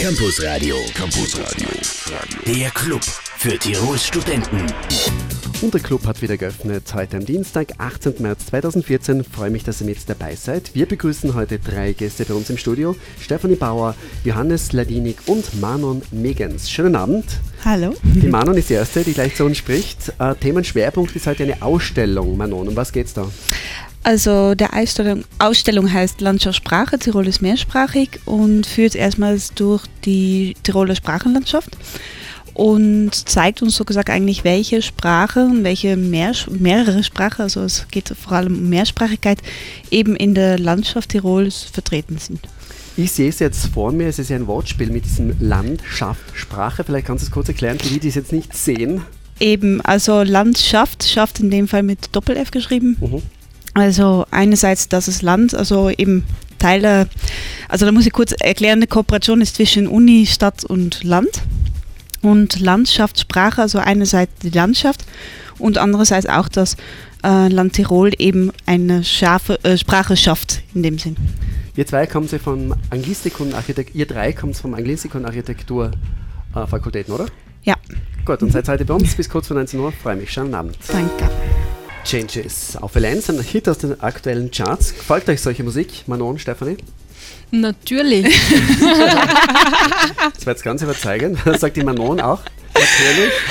Campus 0.00 0.42
Radio. 0.42 0.76
Campus 0.94 1.38
Radio. 1.38 1.68
Der 2.46 2.70
Club 2.70 3.02
für 3.36 3.58
Tirols 3.58 4.06
Studenten. 4.06 4.64
Und 5.60 5.74
der 5.74 5.82
Club 5.82 6.06
hat 6.06 6.22
wieder 6.22 6.38
geöffnet, 6.38 6.84
heute 6.94 7.18
am 7.18 7.26
Dienstag, 7.26 7.74
18. 7.76 8.14
März 8.20 8.46
2014. 8.46 9.24
Freue 9.24 9.50
mich, 9.50 9.62
dass 9.62 9.82
ihr 9.82 9.86
mit 9.86 9.98
dabei 10.08 10.36
seid. 10.36 10.74
Wir 10.74 10.86
begrüßen 10.86 11.34
heute 11.34 11.58
drei 11.58 11.92
Gäste 11.92 12.24
bei 12.24 12.32
uns 12.32 12.48
im 12.48 12.56
Studio. 12.56 12.96
Stefanie 13.20 13.56
Bauer, 13.56 13.94
Johannes 14.24 14.72
Ladinik 14.72 15.18
und 15.26 15.60
Manon 15.60 16.00
Megens. 16.12 16.70
Schönen 16.70 16.96
Abend. 16.96 17.26
Hallo. 17.62 17.94
Die 18.02 18.28
Manon 18.28 18.56
ist 18.56 18.70
die 18.70 18.74
Erste, 18.74 19.04
die 19.04 19.12
gleich 19.12 19.36
zu 19.36 19.44
uns 19.44 19.58
spricht. 19.58 20.14
Äh, 20.18 20.34
Themenschwerpunkt 20.34 21.14
ist 21.14 21.26
heute 21.26 21.42
eine 21.42 21.60
Ausstellung. 21.60 22.38
Manon, 22.38 22.68
um 22.68 22.76
was 22.76 22.90
geht's 22.90 23.12
da? 23.12 23.28
Also 24.02 24.54
der 24.54 24.74
Ausstellung, 24.74 25.24
Ausstellung 25.38 25.92
heißt 25.92 26.20
Landschaft 26.20 26.56
Sprache, 26.56 26.98
Tirol 26.98 27.26
ist 27.26 27.42
mehrsprachig 27.42 28.20
und 28.24 28.66
führt 28.66 28.94
erstmals 28.94 29.52
durch 29.54 29.84
die 30.04 30.56
Tiroler 30.62 30.94
Sprachenlandschaft 30.94 31.76
und 32.54 33.10
zeigt 33.12 33.62
uns 33.62 33.76
so 33.76 33.84
gesagt 33.84 34.10
eigentlich, 34.10 34.42
welche 34.42 34.80
Sprache 34.82 35.44
und 35.44 35.64
welche 35.64 35.96
mehr, 35.96 36.32
mehrere 36.48 37.04
Sprachen, 37.04 37.42
also 37.42 37.62
es 37.62 37.86
geht 37.90 38.08
vor 38.08 38.32
allem 38.32 38.54
um 38.54 38.68
Mehrsprachigkeit, 38.68 39.38
eben 39.90 40.16
in 40.16 40.34
der 40.34 40.58
Landschaft 40.58 41.10
Tirols 41.10 41.62
vertreten 41.62 42.18
sind. 42.18 42.40
Ich 42.96 43.12
sehe 43.12 43.28
es 43.28 43.38
jetzt 43.38 43.66
vor 43.66 43.92
mir, 43.92 44.08
es 44.08 44.18
ist 44.18 44.30
ja 44.30 44.36
ein 44.36 44.46
Wortspiel 44.46 44.90
mit 44.90 45.04
diesem 45.04 45.36
Landschaft, 45.40 46.20
Sprache. 46.34 46.84
Vielleicht 46.84 47.06
kannst 47.06 47.22
du 47.22 47.26
es 47.26 47.30
kurz 47.30 47.48
erklären, 47.48 47.78
für 47.78 47.88
die, 47.88 48.00
die 48.00 48.08
es 48.08 48.14
jetzt 48.14 48.32
nicht 48.32 48.54
sehen. 48.54 49.02
Eben, 49.38 49.80
also 49.80 50.22
Landschaft, 50.22 51.04
schafft 51.04 51.40
in 51.40 51.50
dem 51.50 51.68
Fall 51.68 51.82
mit 51.82 52.14
Doppel-F 52.14 52.50
geschrieben. 52.50 52.96
Mhm. 53.00 53.22
Also 53.74 54.26
einerseits 54.30 54.88
das 54.88 55.08
ist 55.08 55.22
Land, 55.22 55.54
also 55.54 55.90
eben 55.90 56.24
Teil 56.58 56.82
der, 56.82 57.08
also 57.68 57.86
da 57.86 57.92
muss 57.92 58.06
ich 58.06 58.12
kurz 58.12 58.32
erklären, 58.32 58.78
eine 58.78 58.86
Kooperation 58.86 59.40
ist 59.40 59.56
zwischen 59.56 59.86
Uni, 59.86 60.26
Stadt 60.26 60.64
und 60.64 61.02
Land. 61.02 61.42
Und 62.22 62.60
Landschaftssprache, 62.60 63.62
also 63.62 63.78
einerseits 63.78 64.32
die 64.42 64.50
Landschaft 64.50 65.06
und 65.58 65.78
andererseits 65.78 66.26
auch 66.26 66.48
das 66.48 66.76
äh, 67.24 67.48
Land 67.48 67.72
Tirol 67.72 68.12
eben 68.18 68.52
eine 68.66 69.04
scharfe, 69.04 69.58
äh, 69.64 69.78
Sprache 69.78 70.18
schafft 70.18 70.62
in 70.74 70.82
dem 70.82 70.98
Sinn. 70.98 71.16
Ihr 71.76 71.86
zwei 71.86 72.06
kommt 72.06 72.28
sie 72.28 72.38
vom 72.38 72.74
Anglistik 72.90 73.40
und 73.40 73.54
Architektur, 73.54 73.96
ihr 73.96 74.06
drei 74.06 74.34
kommt 74.34 74.54
vom 74.56 74.74
Anglistik 74.74 75.14
und 75.14 75.24
Architektur 75.24 75.92
äh, 76.54 76.66
Fakultäten, 76.66 77.14
oder? 77.14 77.26
Ja. 77.62 77.76
Gut, 78.26 78.42
und 78.42 78.52
seid 78.52 78.68
heute 78.68 78.84
bei 78.84 78.94
uns 78.94 79.14
bis 79.14 79.28
kurz 79.28 79.46
vor 79.46 79.56
19 79.56 79.80
Uhr. 79.80 79.92
Freue 79.92 80.16
mich. 80.16 80.30
Schönen 80.30 80.54
Abend. 80.54 80.76
Danke. 80.88 81.30
Changes 82.10 82.74
auf 82.74 82.96
L1, 82.96 83.30
ein 83.30 83.40
Hit 83.40 83.68
aus 83.68 83.78
den 83.78 84.00
aktuellen 84.00 84.50
Charts. 84.50 84.96
Gefällt 84.96 85.28
euch 85.28 85.40
solche 85.40 85.62
Musik, 85.62 86.08
Manon, 86.08 86.40
Stefanie? 86.40 86.76
Natürlich. 87.52 88.26
Das 90.34 90.44
wird 90.44 90.56
das 90.56 90.62
Ganze 90.64 90.86
überzeugen. 90.86 91.38
Das 91.44 91.60
sagt 91.60 91.76
die 91.76 91.84
Manon 91.84 92.20
auch. 92.20 92.40
Natürlich. 92.74 93.32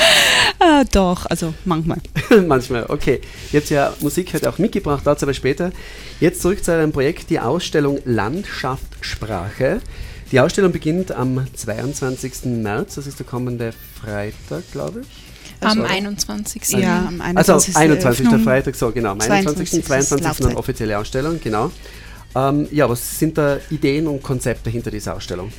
Äh, 0.62 0.84
doch, 0.92 1.26
also 1.28 1.54
manchmal. 1.64 2.00
Manchmal, 2.46 2.88
okay. 2.90 3.22
Jetzt 3.54 3.70
ja 3.70 3.94
Musik 4.02 4.34
heute 4.34 4.50
auch 4.50 4.58
mitgebracht, 4.58 5.04
dazu 5.06 5.24
aber 5.24 5.34
später. 5.34 5.72
Jetzt 6.20 6.42
zurück 6.42 6.62
zu 6.62 6.74
einem 6.74 6.92
Projekt, 6.92 7.30
die 7.30 7.40
Ausstellung 7.40 8.00
Landschaft 8.04 8.84
Sprache. 9.00 9.80
Die 10.34 10.40
Ausstellung 10.42 10.74
beginnt 10.74 11.14
am 11.14 11.48
22. 11.56 12.44
März, 12.62 12.96
das 12.96 13.08
ist 13.08 13.20
der 13.20 13.26
kommende 13.26 13.72
Freitag, 14.02 14.70
glaube 14.74 15.00
ich. 15.00 15.29
Am 15.62 15.82
Also- 15.82 15.84
21. 15.84 16.62
Ja, 16.80 17.06
am 17.08 17.22
Also 17.22 17.54
21. 17.54 17.76
21. 17.76 18.26
Eröffnung. 18.26 18.44
Freitag, 18.44 18.76
so 18.76 18.92
genau. 18.92 19.12
Am 19.12 19.22
21. 19.22 19.84
22. 19.84 19.86
22. 19.86 20.46
dann 20.46 20.56
offizielle 20.58 20.98
Ausstellung, 20.98 21.40
genau. 21.44 21.72
Ähm, 22.36 22.68
ja, 22.72 22.90
was 22.90 23.20
sind 23.20 23.38
da 23.38 23.58
Ideen 23.70 24.08
und 24.08 24.22
Konzepte 24.24 24.70
hinter 24.70 24.92
dieser 24.92 25.16
Ausstellung? 25.16 25.52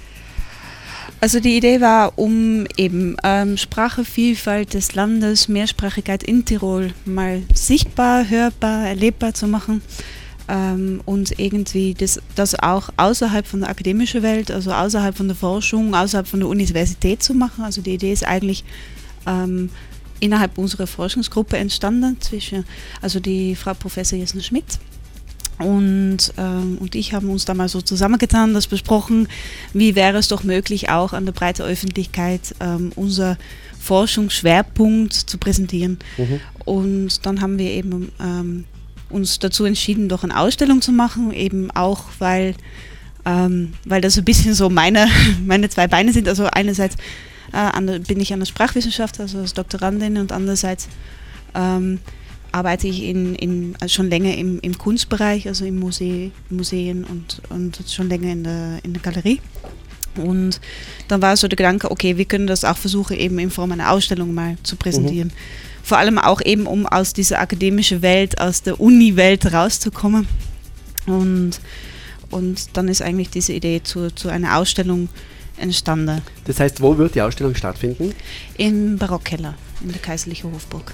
Also 1.21 1.39
die 1.41 1.57
Idee 1.57 1.81
war, 1.83 2.19
um 2.19 2.67
eben 2.79 3.17
ähm, 3.25 3.59
Sprachevielfalt 3.59 4.73
des 4.73 4.95
Landes, 4.95 5.49
Mehrsprachigkeit 5.49 6.23
in 6.23 6.45
Tirol 6.47 6.95
mal 7.05 7.43
sichtbar, 7.53 8.29
hörbar, 8.31 8.87
erlebbar 8.87 9.35
zu 9.35 9.47
machen 9.47 9.83
ähm, 10.49 11.03
und 11.05 11.39
irgendwie 11.39 11.93
das, 11.93 12.21
das 12.37 12.59
auch 12.59 12.89
außerhalb 12.97 13.47
von 13.47 13.61
der 13.61 13.69
akademischen 13.69 14.23
Welt, 14.23 14.51
also 14.51 14.73
außerhalb 14.73 15.15
von 15.15 15.29
der 15.29 15.37
Forschung, 15.37 15.95
außerhalb 15.95 16.27
von 16.27 16.41
der 16.41 16.49
Universität 16.49 17.23
zu 17.23 17.35
machen. 17.35 17.65
Also 17.65 17.83
die 17.83 17.95
Idee 17.95 18.13
ist 18.13 18.27
eigentlich 18.27 18.65
ähm, 19.27 19.69
innerhalb 20.21 20.59
unserer 20.59 20.87
Forschungsgruppe 20.87 21.57
entstanden, 21.57 22.21
zwischen, 22.21 22.65
also 23.01 23.21
die 23.21 23.57
Frau 23.57 23.75
Professor 23.75 24.19
Jesna 24.19 24.41
Schmidt 24.41 24.79
und, 25.61 26.33
ähm, 26.39 26.79
und 26.81 26.95
ich 26.95 27.13
haben 27.13 27.29
uns 27.29 27.45
da 27.45 27.53
mal 27.53 27.69
so 27.69 27.83
zusammengetan, 27.83 28.55
das 28.55 28.67
besprochen, 28.67 29.29
wie 29.75 29.95
wäre 29.95 30.17
es 30.17 30.29
doch 30.29 30.43
möglich, 30.43 30.89
auch 30.89 31.13
an 31.13 31.27
der 31.27 31.33
breiten 31.33 31.63
Öffentlichkeit 31.63 32.55
ähm, 32.61 32.93
unser 32.97 33.37
Forschungsschwerpunkt 33.79 35.13
zu 35.13 35.37
präsentieren. 35.37 35.99
Mhm. 36.17 36.41
Und 36.65 37.27
dann 37.27 37.43
haben 37.43 37.59
wir 37.59 37.71
eben 37.71 38.11
ähm, 38.21 38.65
uns 39.11 39.39
dazu 39.39 39.67
entschieden, 39.67 40.09
doch 40.09 40.25
eine 40.25 40.39
Ausstellung 40.39 40.81
zu 40.81 40.93
machen, 40.93 41.31
eben 41.31 41.71
auch, 41.73 42.05
weil, 42.19 42.55
ähm, 43.27 43.75
weil 43.85 44.01
das 44.01 44.15
so 44.15 44.23
ein 44.23 44.25
bisschen 44.25 44.55
so 44.55 44.71
meine, 44.71 45.09
meine 45.45 45.69
zwei 45.69 45.89
Beine 45.89 46.15
sind. 46.15 46.27
Also 46.27 46.47
einerseits 46.47 46.97
äh, 47.53 47.99
bin 48.01 48.21
ich 48.21 48.33
an 48.33 48.41
der 48.41 48.47
Sprachwissenschaft, 48.47 49.21
also 49.21 49.39
als 49.39 49.55
Doktorandin, 49.55 50.19
und 50.19 50.33
andererseits 50.33 50.89
ähm, 51.55 52.01
arbeite 52.53 52.89
ich 52.89 53.03
in, 53.03 53.35
in, 53.35 53.75
also 53.81 53.95
schon 53.95 54.11
länger 54.11 54.37
im, 54.37 54.61
im 54.61 54.77
Kunstbereich, 54.77 55.47
also 55.49 55.65
im 55.65 55.79
Muse 55.79 56.31
Museen 56.49 57.05
und, 57.05 57.41
und 57.49 57.81
schon 57.89 58.09
länger 58.09 58.33
in 58.33 58.45
der, 58.45 58.79
in 58.83 58.93
der 58.93 59.03
Galerie. 59.03 59.41
Und 60.17 60.61
dann 61.09 61.23
war 61.23 61.37
so 61.37 61.47
der 61.47 61.57
Gedanke, 61.57 61.91
okay, 61.91 62.17
wir 62.17 62.25
können 62.25 62.47
das 62.47 62.65
auch 62.65 62.77
versuchen, 62.77 63.17
eben 63.17 63.39
in 63.39 63.51
Form 63.51 63.73
einer 63.73 63.93
Ausstellung 63.93 64.35
mal 64.35 64.57
zu 64.63 64.77
präsentieren. 64.77 65.33
Vor 65.83 65.99
allem 65.99 66.19
auch 66.19 66.41
eben, 66.43 66.67
um 66.67 66.87
aus 66.87 67.13
dieser 67.13 67.41
akademischen 67.41 68.03
Welt, 68.03 68.41
aus 68.41 68.63
der 68.63 68.81
Uni-Welt 68.81 69.53
rauszukommen. 69.53 70.27
Und, 71.07 71.61
und 72.31 72.77
dann 72.77 72.89
ist 72.89 73.03
eigentlich 73.03 73.31
diese 73.31 73.53
Idee 73.53 73.83
zu, 73.83 74.13
zu 74.15 74.29
einer 74.29 74.57
Ausstellung 74.57 75.09
entstanden. 75.61 76.23
Das 76.47 76.59
heißt, 76.61 76.81
wo 76.81 76.97
wird 76.99 77.15
die 77.15 77.23
Ausstellung 77.23 77.55
stattfinden? 77.55 78.15
Im 78.57 78.97
Barockkeller, 78.99 79.55
in 79.83 79.93
der 79.93 80.01
Kaiserlichen 80.01 80.53
Hofburg. 80.53 80.93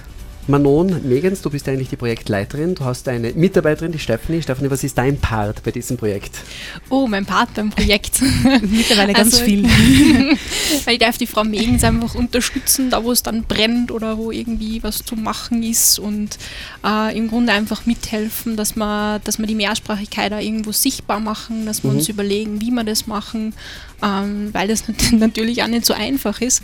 Manon 0.49 1.01
Megens, 1.05 1.41
du 1.41 1.49
bist 1.49 1.67
eigentlich 1.67 1.89
die 1.89 1.97
Projektleiterin. 1.97 2.73
Du 2.73 2.85
hast 2.85 3.09
eine 3.09 3.33
Mitarbeiterin, 3.33 3.91
die 3.91 3.99
Stephanie. 3.99 4.41
Stephanie, 4.41 4.71
was 4.71 4.81
ist 4.81 4.97
dein 4.97 5.17
Part 5.19 5.61
bei 5.63 5.71
diesem 5.71 5.97
Projekt? 5.97 6.37
Oh, 6.89 7.05
mein 7.05 7.25
Partner 7.25 7.63
im 7.63 7.69
Projekt. 7.69 8.21
Mittlerweile 8.61 9.11
ganz 9.11 9.33
Also- 9.33 9.43
viel. 9.43 9.63
Weil 10.85 10.93
ich 10.93 10.99
darf 10.99 11.17
die 11.17 11.27
Frau 11.27 11.43
Megens 11.43 11.83
einfach 11.83 12.15
unterstützen, 12.15 12.89
da 12.89 13.03
wo 13.03 13.11
es 13.11 13.23
dann 13.23 13.43
brennt 13.43 13.91
oder 13.91 14.17
wo 14.17 14.31
irgendwie 14.31 14.81
was 14.83 14.99
zu 15.03 15.17
machen 15.17 15.63
ist 15.63 15.99
und 15.99 16.37
äh, 16.85 17.17
im 17.17 17.27
Grunde 17.27 17.51
einfach 17.51 17.85
mithelfen, 17.85 18.55
dass 18.55 18.77
wir, 18.77 19.19
dass 19.25 19.39
wir 19.39 19.47
die 19.47 19.55
Mehrsprachigkeit 19.55 20.31
da 20.31 20.39
irgendwo 20.39 20.71
sichtbar 20.71 21.19
machen, 21.19 21.65
dass 21.65 21.83
wir 21.83 21.91
Mhm. 21.91 21.97
uns 21.97 22.07
überlegen, 22.07 22.61
wie 22.61 22.71
wir 22.71 22.85
das 22.85 23.05
machen, 23.05 23.53
ähm, 24.03 24.49
weil 24.53 24.67
das 24.67 24.87
nat- 24.87 25.11
natürlich 25.13 25.63
auch 25.63 25.67
nicht 25.67 25.85
so 25.85 25.93
einfach 25.93 26.41
ist. 26.41 26.61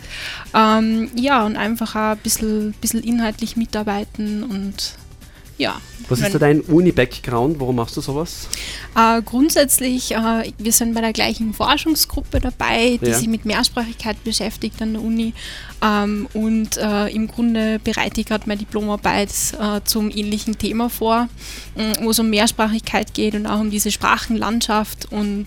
Ähm, 0.54 1.10
ja, 1.16 1.44
und 1.44 1.56
einfach 1.56 1.94
auch 1.94 2.12
ein 2.12 2.18
bisschen, 2.18 2.72
bisschen 2.80 3.02
inhaltlich 3.02 3.56
mitarbeiten 3.56 4.42
und 4.44 4.94
ja. 5.56 5.80
Was 6.08 6.18
ist 6.20 6.34
da 6.34 6.38
dein 6.40 6.60
Uni-Background? 6.62 7.60
Warum 7.60 7.76
machst 7.76 7.96
du 7.96 8.00
sowas? 8.00 8.48
Äh, 8.96 9.22
grundsätzlich, 9.22 10.10
äh, 10.12 10.52
wir 10.58 10.72
sind 10.72 10.94
bei 10.94 11.00
der 11.00 11.12
gleichen 11.12 11.54
Forschungsgruppe 11.54 12.40
dabei, 12.40 12.98
die 13.00 13.06
Ja. 13.10 13.16
sich 13.16 13.28
mit 13.28 13.44
Mehrsprachigkeit 13.44 14.22
beschäftigt 14.24 14.82
an 14.82 14.94
der 14.94 15.02
Uni. 15.02 15.32
Ähm, 15.80 16.26
und 16.34 16.76
äh, 16.76 17.06
im 17.14 17.28
Grunde 17.28 17.78
bereite 17.78 18.20
ich 18.20 18.26
gerade 18.26 18.48
meine 18.48 18.58
Diplomarbeit 18.58 19.30
äh, 19.60 19.80
zum 19.84 20.10
ähnlichen 20.10 20.58
Thema 20.58 20.90
vor, 20.90 21.28
wo 22.02 22.10
es 22.10 22.18
um 22.18 22.30
Mehrsprachigkeit 22.30 23.14
geht 23.14 23.34
und 23.36 23.46
auch 23.46 23.60
um 23.60 23.70
diese 23.70 23.92
Sprachenlandschaft. 23.92 25.12
Und 25.12 25.46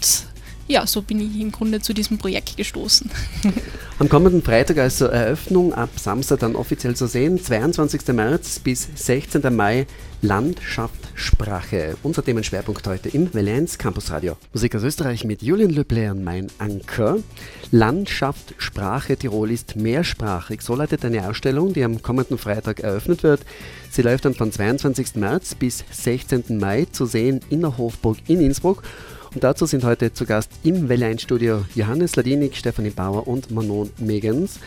ja, 0.68 0.86
so 0.86 1.02
bin 1.02 1.20
ich 1.20 1.40
im 1.40 1.52
Grunde 1.52 1.80
zu 1.82 1.94
diesem 1.94 2.18
Projekt 2.18 2.58
gestoßen. 2.58 3.10
Am 4.00 4.10
kommenden 4.10 4.42
Freitag 4.42 4.78
also 4.78 5.06
Eröffnung, 5.06 5.74
ab 5.74 5.90
Samstag 5.96 6.40
dann 6.40 6.56
offiziell 6.56 6.96
zu 6.96 7.08
sehen, 7.08 7.42
22. 7.42 8.08
März 8.10 8.60
bis 8.60 8.88
16. 8.96 9.56
Mai 9.56 9.88
Landschaftssprache. 10.22 11.96
Unser 12.04 12.24
Themenschwerpunkt 12.24 12.86
heute 12.88 13.10
im 13.10 13.30
1 13.34 13.78
Campus 13.78 14.12
Radio. 14.12 14.36
Musik 14.52 14.76
aus 14.76 14.84
Österreich 14.84 15.24
mit 15.24 15.42
Julian 15.42 15.70
Löble 15.70 16.12
und 16.12 16.24
mein 16.24 16.48
Anker. 16.58 17.18
Landschaftssprache 17.72 19.16
Tirol 19.18 19.52
ist 19.52 19.76
mehrsprachig. 19.76 20.62
So 20.62 20.76
leitet 20.76 21.06
eine 21.06 21.28
Ausstellung, 21.30 21.74
die 21.74 21.84
am 21.84 22.02
kommenden 22.02 22.38
Freitag 22.38 22.80
eröffnet 22.80 23.24
wird. 23.24 23.42
Sie 23.90 24.02
läuft 24.02 24.26
dann 24.26 24.34
von 24.34 24.52
22. 24.52 25.16
März 25.16 25.56
bis 25.56 25.84
16. 25.92 26.58
Mai 26.60 26.88
zu 26.92 27.06
sehen 27.06 27.40
in 27.50 27.62
der 27.62 27.78
Hofburg 27.78 28.18
in 28.28 28.42
Innsbruck. 28.42 28.84
Und 29.34 29.44
dazu 29.44 29.66
sind 29.66 29.84
heute 29.84 30.14
zu 30.14 30.26
Gast 30.26 30.50
im 30.64 30.90
Welle 30.90 31.06
1 31.06 31.22
Studio 31.22 31.66
Johannes 31.76 32.16
Ladinik, 32.16 32.56
Stefanie 32.56 32.90
Bauer 32.90 33.28
und 33.28 33.52
Manon 33.52 33.90
Megens. 34.00 34.60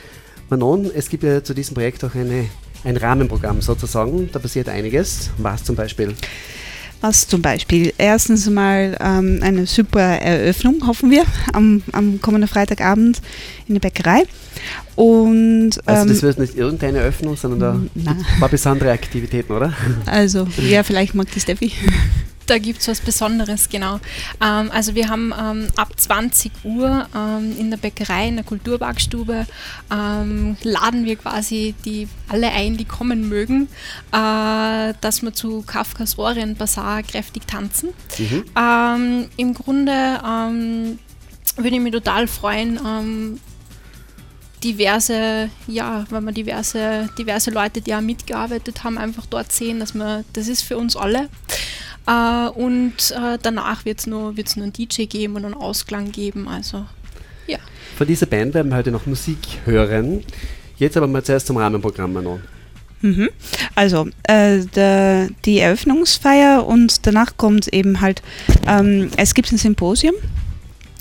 Manon, 0.49 0.91
es 0.95 1.09
gibt 1.09 1.23
ja 1.23 1.43
zu 1.43 1.55
diesem 1.55 1.75
Projekt 1.75 2.05
auch 2.05 2.15
eine, 2.15 2.47
ein 2.85 2.97
Rahmenprogramm 2.97 3.63
sozusagen. 3.63 4.29
Da 4.33 4.39
passiert 4.39 4.69
einiges. 4.69 5.31
Was 5.39 5.65
zum 5.65 5.77
Beispiel? 5.77 6.15
Was 7.01 7.27
zum 7.27 7.41
Beispiel? 7.41 7.95
Erstens 7.97 8.49
mal 8.51 8.97
ähm, 9.01 9.41
eine 9.43 9.67
super 9.67 10.01
Eröffnung, 10.01 10.87
hoffen 10.87 11.11
wir, 11.11 11.25
am, 11.55 11.83
am 11.93 12.21
kommenden 12.21 12.47
Freitagabend 12.47 13.23
in 13.67 13.75
der 13.75 13.81
Bäckerei. 13.81 14.25
Und, 14.97 15.79
also 15.87 16.07
das 16.07 16.19
ähm, 16.19 16.23
wird 16.23 16.39
nicht 16.39 16.57
irgendeine 16.57 16.99
Eröffnung, 16.99 17.37
sondern 17.37 17.61
da 17.61 17.81
na. 17.95 18.17
paar 18.39 18.51
besondere 18.51 18.93
Aktivitäten, 18.93 19.53
oder? 19.53 19.73
also, 20.05 20.47
ja, 20.59 20.83
vielleicht 20.83 21.15
mag 21.15 21.31
die 21.33 21.41
Steffi. 21.41 21.73
Da 22.51 22.59
gibt 22.59 22.81
es 22.81 22.89
was 22.89 23.01
Besonderes, 23.01 23.69
genau. 23.69 24.01
Ähm, 24.41 24.73
also 24.73 24.97
wir 24.97 25.09
haben 25.09 25.33
ähm, 25.41 25.69
ab 25.77 25.93
20 25.97 26.51
Uhr 26.65 27.07
ähm, 27.15 27.57
in 27.57 27.71
der 27.71 27.77
Bäckerei, 27.77 28.27
in 28.27 28.35
der 28.35 28.45
Kulturbackstube, 28.45 29.47
ähm, 29.89 30.57
laden 30.65 31.05
wir 31.05 31.15
quasi 31.15 31.77
die 31.85 32.09
alle 32.27 32.51
ein, 32.51 32.77
die 32.77 32.87
kommen 32.87 33.29
mögen, 33.29 33.69
äh, 34.11 34.95
dass 35.01 35.23
wir 35.23 35.33
zu 35.33 35.63
Kafkas 35.63 36.19
Orientbasar 36.19 37.05
kräftig 37.05 37.47
tanzen. 37.47 37.91
Mhm. 38.19 38.45
Ähm, 38.59 39.29
Im 39.37 39.55
Grunde 39.55 40.21
ähm, 40.27 40.99
würde 41.55 41.77
ich 41.77 41.81
mich 41.81 41.93
total 41.93 42.27
freuen, 42.27 43.39
diverse, 44.65 45.51
ja, 45.69 46.05
wenn 46.11 46.25
wir 46.25 46.33
diverse, 46.33 47.09
diverse 47.17 47.53
Leute, 47.53 47.81
die 47.81 47.95
auch 47.95 48.01
mitgearbeitet 48.01 48.83
haben, 48.83 48.99
einfach 48.99 49.27
dort 49.27 49.53
sehen, 49.53 49.79
dass 49.79 49.95
wir, 49.95 50.25
das 50.33 50.49
ist 50.49 50.63
für 50.63 50.77
uns 50.77 50.97
alle. 50.97 51.29
Äh, 52.07 52.49
und 52.49 53.11
äh, 53.11 53.39
danach 53.43 53.85
wird 53.85 54.01
es 54.01 54.07
nur, 54.07 54.37
wird's 54.37 54.57
nur 54.57 54.65
einen 54.65 54.73
DJ 54.73 55.05
geben 55.05 55.37
und 55.37 55.45
einen 55.45 55.55
Ausklang 55.55 56.13
geben. 56.13 56.49
Also 56.49 56.87
ja. 57.47 57.59
Von 57.97 58.07
dieser 58.07 58.27
Band 58.27 58.55
werden 58.55 58.71
wir 58.71 58.77
heute 58.77 58.91
noch 58.91 59.07
Musik 59.07 59.39
hören. 59.65 60.25
Jetzt 60.79 60.97
aber 60.97 61.07
mal 61.07 61.23
zuerst 61.23 61.47
zum 61.47 61.57
Rahmenprogramm 61.59 62.13
noch. 62.15 62.41
Mhm. 63.03 63.31
Also 63.75 64.09
äh, 64.25 64.61
der, 64.75 65.29
die 65.45 65.59
Eröffnungsfeier 65.59 66.67
und 66.67 67.07
danach 67.07 67.37
kommt 67.37 67.69
eben 67.69 68.01
halt, 68.01 68.23
ähm, 68.67 69.11
es 69.17 69.35
gibt 69.35 69.51
ein 69.53 69.59
Symposium, 69.59 70.15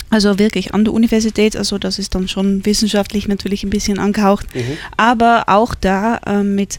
also 0.08 0.38
wirklich 0.38 0.72
an 0.74 0.84
der 0.84 0.94
Universität, 0.94 1.56
also 1.56 1.78
das 1.78 1.98
ist 1.98 2.14
dann 2.14 2.26
schon 2.26 2.64
wissenschaftlich 2.64 3.28
natürlich 3.28 3.64
ein 3.64 3.70
bisschen 3.70 3.98
angehaucht, 3.98 4.46
Mhm. 4.54 4.78
aber 4.96 5.44
auch 5.46 5.74
da 5.74 6.20
ähm, 6.26 6.54
mit 6.54 6.78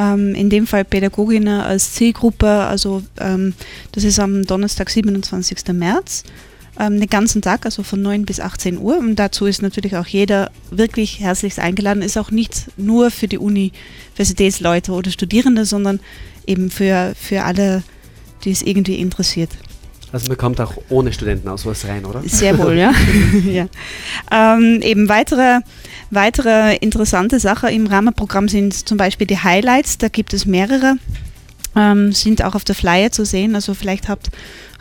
ähm, 0.00 0.34
in 0.34 0.48
dem 0.48 0.66
Fall 0.66 0.84
Pädagoginnen 0.84 1.60
als 1.60 1.92
Zielgruppe, 1.92 2.48
also 2.48 3.02
ähm, 3.20 3.52
das 3.92 4.04
ist 4.04 4.18
am 4.18 4.44
Donnerstag, 4.44 4.88
27. 4.88 5.74
März, 5.74 6.24
ähm, 6.78 6.98
den 6.98 7.08
ganzen 7.08 7.42
Tag, 7.42 7.66
also 7.66 7.82
von 7.82 8.00
9 8.00 8.24
bis 8.24 8.40
18 8.40 8.78
Uhr 8.78 8.96
und 8.96 9.16
dazu 9.16 9.44
ist 9.44 9.60
natürlich 9.60 9.96
auch 9.96 10.06
jeder 10.06 10.50
wirklich 10.70 11.20
herzlichst 11.20 11.58
eingeladen, 11.58 12.02
ist 12.02 12.16
auch 12.16 12.30
nicht 12.30 12.68
nur 12.78 13.10
für 13.10 13.28
die 13.28 13.38
Universitätsleute 13.38 14.92
oder 14.92 15.10
Studierende, 15.10 15.66
sondern 15.66 16.00
eben 16.46 16.70
für, 16.70 17.12
für 17.14 17.42
alle, 17.42 17.82
die 18.44 18.52
es 18.52 18.62
irgendwie 18.62 18.96
interessiert. 18.96 19.50
Also 20.12 20.28
man 20.28 20.36
kommt 20.36 20.60
auch 20.60 20.74
ohne 20.88 21.12
Studenten 21.12 21.48
aus 21.48 21.66
was 21.66 21.86
rein, 21.86 22.04
oder? 22.04 22.22
Sehr 22.26 22.58
wohl, 22.58 22.76
ja. 22.76 22.92
ja. 23.46 23.66
Ähm, 24.32 24.80
eben 24.82 25.08
weitere, 25.08 25.60
weitere 26.10 26.76
interessante 26.76 27.38
Sachen 27.38 27.68
im 27.68 27.86
Rahmenprogramm 27.86 28.48
sind 28.48 28.88
zum 28.88 28.98
Beispiel 28.98 29.26
die 29.26 29.38
Highlights. 29.38 29.98
Da 29.98 30.08
gibt 30.08 30.34
es 30.34 30.46
mehrere, 30.46 30.96
ähm, 31.76 32.12
sind 32.12 32.42
auch 32.42 32.54
auf 32.54 32.64
der 32.64 32.74
Flyer 32.74 33.12
zu 33.12 33.24
sehen. 33.24 33.54
Also 33.54 33.74
vielleicht 33.74 34.08
habt, 34.08 34.30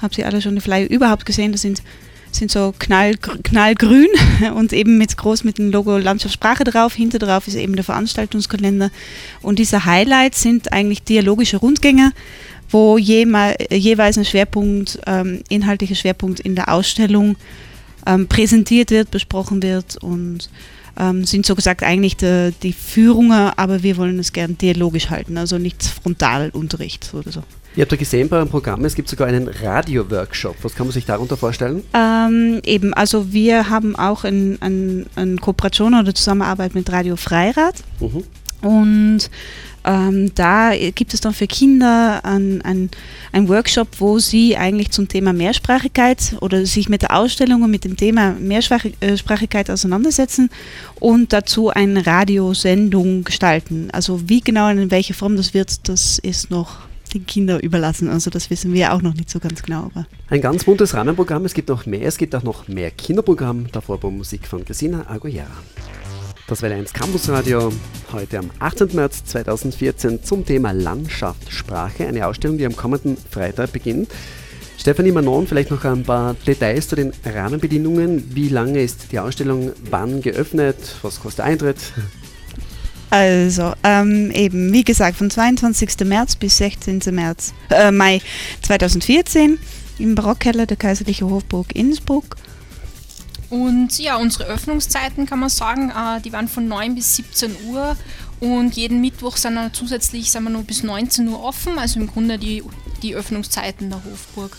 habt 0.02 0.18
ihr 0.18 0.26
alle 0.26 0.42
schon 0.42 0.56
die 0.56 0.62
Flyer 0.62 0.90
überhaupt 0.90 1.28
gesehen. 1.28 1.52
Das 1.52 1.62
sind, 1.62 1.84
sind 2.32 2.50
so 2.50 2.74
knall, 2.80 3.16
knallgrün 3.18 4.08
und 4.56 4.74
eben 4.74 4.98
mit 4.98 5.16
groß 5.16 5.44
mit 5.44 5.60
dem 5.60 5.70
Logo 5.70 6.00
Landschaftssprache 6.00 6.64
drauf. 6.64 6.96
Hinter 6.96 7.20
drauf 7.20 7.48
ist 7.48 7.56
eben 7.56 7.76
der 7.76 7.86
Veranstaltungskalender. 7.86 8.90
Und 9.44 9.60
diese 9.60 9.86
Highlights 9.86 10.42
sind 10.42 10.74
eigentlich 10.74 11.04
dialogische 11.04 11.58
Rundgänge 11.58 12.14
wo 12.70 12.98
jema, 12.98 13.54
jeweils 13.72 14.18
ein 14.18 14.26
Schwerpunkt, 14.26 15.00
ähm, 15.08 15.42
inhaltlicher 15.50 15.96
Schwerpunkt 15.96 16.40
in 16.40 16.56
der 16.56 16.70
Ausstellung 16.70 17.36
ähm, 18.06 18.28
präsentiert 18.28 18.92
wird, 18.92 19.12
besprochen 19.12 19.62
wird 19.64 19.98
und 19.98 20.50
ähm, 21.00 21.26
sind 21.26 21.46
so 21.46 21.56
gesagt 21.56 21.84
eigentlich 21.84 22.18
de, 22.18 22.52
die 22.62 22.74
Führungen, 22.74 23.52
aber 23.56 23.84
wir 23.84 23.98
wollen 23.98 24.20
es 24.20 24.34
gern 24.34 24.58
dialogisch 24.58 25.10
halten, 25.10 25.38
also 25.38 25.58
nicht 25.58 25.84
Frontalunterricht 25.84 27.14
oder 27.14 27.32
so. 27.32 27.44
Ihr 27.76 27.84
habt 27.84 27.92
ja 27.92 27.98
gesehen 27.98 28.28
bei 28.30 28.38
eurem 28.38 28.50
Programm, 28.50 28.84
es 28.84 28.96
gibt 28.96 29.08
sogar 29.08 29.28
einen 29.28 29.48
Radio-Workshop. 29.48 30.56
Was 30.64 30.74
kann 30.74 30.88
man 30.88 30.94
sich 30.94 31.06
darunter 31.06 31.38
vorstellen? 31.38 31.84
Ähm, 31.94 32.62
eben, 32.66 32.94
also 32.94 33.32
wir 33.32 33.70
haben 33.70 33.96
auch 33.96 34.24
eine 34.24 34.58
ein, 34.60 35.06
ein 35.16 35.40
Kooperation 35.40 35.94
oder 35.94 36.14
Zusammenarbeit 36.14 36.76
mit 36.76 36.92
Radio 36.92 37.16
Freirad 37.16 37.76
Mhm. 38.00 38.24
Und 38.62 39.30
ähm, 39.86 40.32
da 40.36 40.74
gibt 40.94 41.14
es 41.14 41.22
dann 41.22 41.34
für 41.34 41.48
Kinder 41.48 42.24
einen 42.26 42.90
ein 43.32 43.48
Workshop, 43.48 43.88
wo 44.00 44.20
sie 44.20 44.58
eigentlich 44.58 44.92
zum 44.92 45.08
Thema 45.08 45.34
Mehrsprachigkeit 45.34 46.36
oder 46.42 46.66
sich 46.66 46.90
mit 46.90 47.04
der 47.04 47.16
Ausstellung 47.16 47.62
und 47.62 47.72
mit 47.72 47.86
dem 47.86 47.96
Thema 47.96 48.34
Mehrsprachigkeit 48.34 49.70
auseinandersetzen 49.70 50.50
und 51.00 51.32
dazu 51.32 51.70
eine 51.70 52.06
Radiosendung 52.06 53.24
gestalten. 53.24 53.90
Also 53.92 54.30
wie 54.30 54.42
genau 54.42 54.70
und 54.70 54.80
in 54.80 54.92
welcher 54.92 55.14
Form 55.14 55.38
das 55.38 55.54
wird, 55.54 55.88
das 55.88 56.20
ist 56.20 56.52
noch 56.52 56.90
den 57.14 57.26
Kindern 57.26 57.60
überlassen. 57.60 58.10
Also 58.10 58.30
das 58.30 58.50
wissen 58.50 58.74
wir 58.74 58.94
auch 58.94 59.02
noch 59.02 59.14
nicht 59.14 59.30
so 59.30 59.40
ganz 59.40 59.64
genau. 59.64 59.86
Aber 59.86 60.06
Ein 60.30 60.42
ganz 60.42 60.64
buntes 60.64 60.94
Rahmenprogramm. 60.94 61.46
Es 61.46 61.54
gibt 61.54 61.70
noch 61.70 61.86
mehr. 61.86 62.04
Es 62.04 62.18
gibt 62.18 62.36
auch 62.36 62.44
noch 62.44 62.68
mehr 62.68 62.92
Kinderprogramm. 62.92 63.68
Davor 63.72 64.00
Musik 64.12 64.46
von 64.46 64.64
Christina 64.64 65.10
Aguilera. 65.10 65.48
Das 66.50 66.64
wäre 66.64 66.74
1 66.74 66.94
Campus 66.94 67.30
Radio 67.30 67.72
heute 68.12 68.40
am 68.40 68.50
18. 68.58 68.96
März 68.96 69.24
2014 69.26 70.24
zum 70.24 70.48
Thema 70.48 70.72
Landschaftssprache. 70.72 72.08
Eine 72.08 72.26
Ausstellung, 72.26 72.58
die 72.58 72.66
am 72.66 72.76
kommenden 72.76 73.18
Freitag 73.18 73.72
beginnt. 73.72 74.10
Stefanie 74.76 75.12
Manon, 75.12 75.46
vielleicht 75.46 75.70
noch 75.70 75.86
ein 75.86 76.02
paar 76.02 76.34
Details 76.34 76.88
zu 76.88 76.96
den 76.96 77.14
Rahmenbedingungen. 77.24 78.34
Wie 78.34 78.50
lange 78.50 78.82
ist 78.82 79.12
die 79.12 79.20
Ausstellung 79.20 79.74
wann 79.92 80.22
geöffnet? 80.24 80.78
Was 81.04 81.20
kostet 81.20 81.46
Eintritt? 81.46 81.78
Also, 83.12 83.74
ähm, 83.84 84.32
eben, 84.32 84.74
wie 84.74 84.84
gesagt, 84.84 85.18
von 85.18 85.30
22. 85.30 86.06
März 86.06 86.36
bis 86.36 86.58
16. 86.58 87.02
März, 87.12 87.54
äh, 87.70 87.92
Mai 87.92 88.22
2014 88.64 89.60
im 90.00 90.16
Barockkeller 90.16 90.66
der 90.66 90.78
Kaiserliche 90.78 91.30
Hofburg 91.30 91.76
Innsbruck. 91.76 92.38
Und 93.50 93.98
ja, 93.98 94.18
unsere 94.18 94.46
Öffnungszeiten 94.46 95.26
kann 95.26 95.40
man 95.40 95.50
sagen, 95.50 95.90
äh, 95.90 96.22
die 96.22 96.32
waren 96.32 96.48
von 96.48 96.68
9 96.68 96.94
bis 96.96 97.16
17 97.16 97.56
Uhr 97.68 97.96
und 98.40 98.76
jeden 98.76 99.02
Mittwoch 99.02 99.38
sind 99.38 99.56
wir 99.56 99.74
zusätzlich 99.74 100.30
sind 100.32 100.44
wir 100.44 100.50
nur 100.52 100.64
bis 100.64 100.84
19 100.84 101.28
Uhr 101.28 101.44
offen, 101.44 101.80
also 101.80 102.00
im 102.00 102.08
Grunde 102.08 102.38
die, 102.38 102.64
die 103.02 103.16
Öffnungszeiten 103.16 103.90
der 103.90 104.02
Hofburg. 104.06 104.56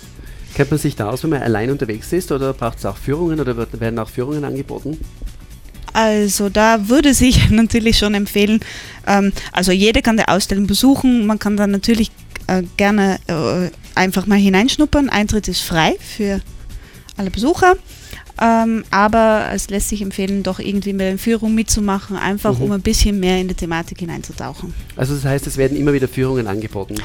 Kennt 0.55 0.71
man 0.73 0.81
sich 0.81 0.97
da 0.97 1.09
aus, 1.09 1.23
wenn 1.23 1.31
man 1.31 1.43
allein 1.43 1.71
unterwegs 1.71 2.13
ist 2.13 2.33
oder 2.33 2.53
braucht 2.53 2.79
es 2.79 2.85
auch 2.85 2.97
Führungen 2.97 3.39
oder 3.39 3.57
wird- 3.57 3.79
werden 3.79 3.99
auch 4.01 4.09
Führungen 4.09 4.45
angeboten? 4.45 4.99
Also 5.93 6.49
da 6.49 6.89
würde 6.89 7.15
sich 7.15 7.49
natürlich 7.51 7.99
schon 7.99 8.15
empfehlen, 8.15 8.61
ähm, 9.07 9.33
also 9.53 9.71
jeder 9.73 10.03
kann 10.03 10.17
die 10.17 10.27
Ausstellung 10.27 10.67
besuchen, 10.67 11.27
man 11.27 11.39
kann 11.39 11.57
da 11.57 11.67
natürlich 11.69 12.11
äh, 12.49 12.65
gerne 12.77 13.19
äh, 13.29 13.71
einfach 13.95 14.27
mal 14.27 14.39
hineinschnuppern. 14.39 15.09
Eintritt 15.09 15.47
ist 15.49 15.61
frei 15.63 15.97
für 16.01 16.41
alle 17.17 17.31
Besucher, 17.31 17.77
ähm, 18.41 18.85
aber 18.91 19.47
es 19.53 19.69
lässt 19.71 19.89
sich 19.91 20.03
empfehlen, 20.03 20.43
doch 20.43 20.59
irgendwie 20.59 20.93
mit 20.93 21.01
der 21.03 21.19
Führung 21.19 21.55
mitzumachen, 21.55 22.17
einfach 22.17 22.59
Mhm. 22.59 22.65
um 22.65 22.73
ein 22.73 22.81
bisschen 22.83 23.21
mehr 23.21 23.39
in 23.41 23.49
die 23.49 23.55
Thematik 23.55 23.99
hineinzutauchen. 24.01 24.73
Also 24.97 25.15
das 25.15 25.25
heißt, 25.25 25.47
es 25.47 25.57
werden 25.57 25.77
immer 25.77 25.93
wieder 25.93 26.09
Führungen 26.09 26.47
angeboten. 26.47 26.97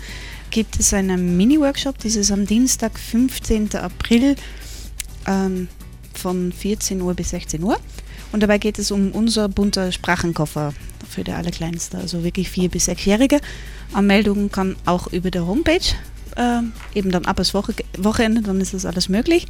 gibt 0.52 0.80
es 0.80 0.94
einen 0.94 1.38
Mini-Workshop, 1.38 1.98
dieses 1.98 2.32
am 2.32 2.46
Dienstag, 2.46 3.00
15. 3.00 3.74
April 3.78 4.36
ähm, 5.26 5.70
von 6.14 6.52
14 6.52 7.02
Uhr 7.02 7.16
bis 7.16 7.32
16 7.32 7.64
Uhr. 7.64 7.80
Und 8.32 8.42
dabei 8.42 8.58
geht 8.58 8.80
es 8.80 8.92
um 8.92 9.12
unser 9.12 9.50
bunter 9.50 9.92
Sprachenkoffer 9.92 10.74
für 11.10 11.24
die 11.24 11.34
Allerkleinste, 11.34 11.98
also 11.98 12.24
wirklich 12.24 12.50
vier- 12.50 12.70
bis 12.70 12.86
sechsjährige. 12.86 13.42
Anmeldung 13.94 14.52
kann 14.52 14.76
auch 14.86 15.08
über 15.08 15.32
der 15.32 15.46
Homepage, 15.46 15.80
äh, 16.38 16.62
eben 16.96 17.12
dann 17.12 17.26
ab 17.26 17.38
das 17.38 17.54
Woche 17.54 17.74
Wochenende, 17.98 18.42
dann 18.42 18.62
ist 18.62 18.74
das 18.74 18.86
alles 18.86 19.10
möglich. 19.10 19.48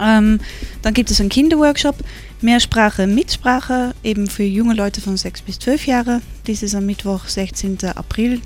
Ähm, 0.00 0.38
dann 0.82 0.94
gibt 0.94 1.10
es 1.10 1.20
einen 1.20 1.28
Kinderworkshop, 1.28 1.96
Mehrsprache, 2.40 3.06
Mitsprache, 3.06 3.94
eben 4.04 4.28
für 4.28 4.44
junge 4.44 4.74
Leute 4.74 5.00
von 5.00 5.16
6 5.16 5.42
bis 5.42 5.58
12 5.58 5.86
Jahre. 5.86 6.22
Dies 6.46 6.62
ist 6.62 6.74
am 6.74 6.86
Mittwoch, 6.86 7.26
16. 7.26 7.78
April 7.96 8.40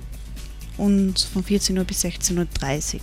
und 0.78 1.18
von 1.32 1.44
14 1.44 1.78
Uhr 1.78 1.84
bis 1.84 2.04
16.30 2.04 2.94
Uhr. 2.94 3.00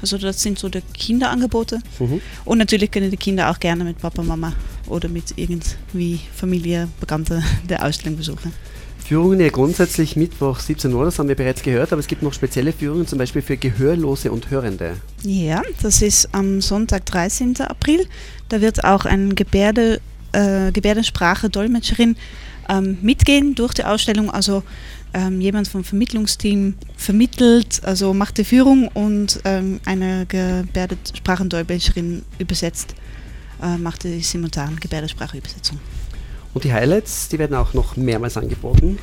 Also 0.00 0.18
das 0.18 0.42
sind 0.42 0.58
so 0.58 0.68
die 0.68 0.80
Kinderangebote. 0.94 1.80
Mhm. 1.98 2.20
Und 2.44 2.58
natürlich 2.58 2.90
können 2.90 3.10
die 3.10 3.16
Kinder 3.16 3.50
auch 3.50 3.58
gerne 3.58 3.84
mit 3.84 3.98
Papa, 3.98 4.22
Mama 4.22 4.52
oder 4.86 5.08
mit 5.08 5.34
irgendwie 5.36 6.20
Familie, 6.34 6.88
Bekannte 7.00 7.42
der 7.68 7.84
Ausstellung 7.84 8.16
besuchen. 8.16 8.52
Führungen 9.08 9.40
ja 9.40 9.48
grundsätzlich 9.48 10.16
Mittwoch 10.16 10.60
17 10.60 10.92
Uhr, 10.92 11.06
das 11.06 11.18
haben 11.18 11.28
wir 11.28 11.34
bereits 11.34 11.62
gehört, 11.62 11.92
aber 11.92 12.00
es 12.00 12.06
gibt 12.06 12.22
noch 12.22 12.34
spezielle 12.34 12.74
Führungen, 12.74 13.06
zum 13.06 13.18
Beispiel 13.18 13.40
für 13.40 13.56
Gehörlose 13.56 14.30
und 14.30 14.50
Hörende. 14.50 14.96
Ja, 15.22 15.62
das 15.80 16.02
ist 16.02 16.28
am 16.32 16.60
Sonntag, 16.60 17.06
13. 17.06 17.58
April. 17.62 18.06
Da 18.50 18.60
wird 18.60 18.84
auch 18.84 19.06
eine 19.06 19.34
Gebärde, 19.34 20.02
äh, 20.32 20.72
Gebärdensprache-Dolmetscherin 20.72 22.16
ähm, 22.68 22.98
mitgehen 23.00 23.54
durch 23.54 23.72
die 23.72 23.84
Ausstellung. 23.84 24.30
Also 24.30 24.62
ähm, 25.14 25.40
jemand 25.40 25.68
vom 25.68 25.84
Vermittlungsteam 25.84 26.74
vermittelt, 26.96 27.80
also 27.84 28.12
macht 28.14 28.38
die 28.38 28.44
Führung 28.44 28.88
und 28.88 29.40
ähm, 29.44 29.80
eine 29.84 30.26
Gebärdensprachendolmetscherin 30.26 32.22
übersetzt, 32.38 32.94
äh, 33.62 33.76
macht 33.78 34.04
die 34.04 34.20
simultan 34.20 34.76
Gebärdenspracheübersetzung. 34.76 35.78
Und 36.54 36.64
die 36.64 36.72
Highlights, 36.72 37.28
die 37.28 37.38
werden 37.38 37.56
auch 37.56 37.74
noch 37.74 37.96
mehrmals 37.96 38.36
angeboten. 38.36 38.98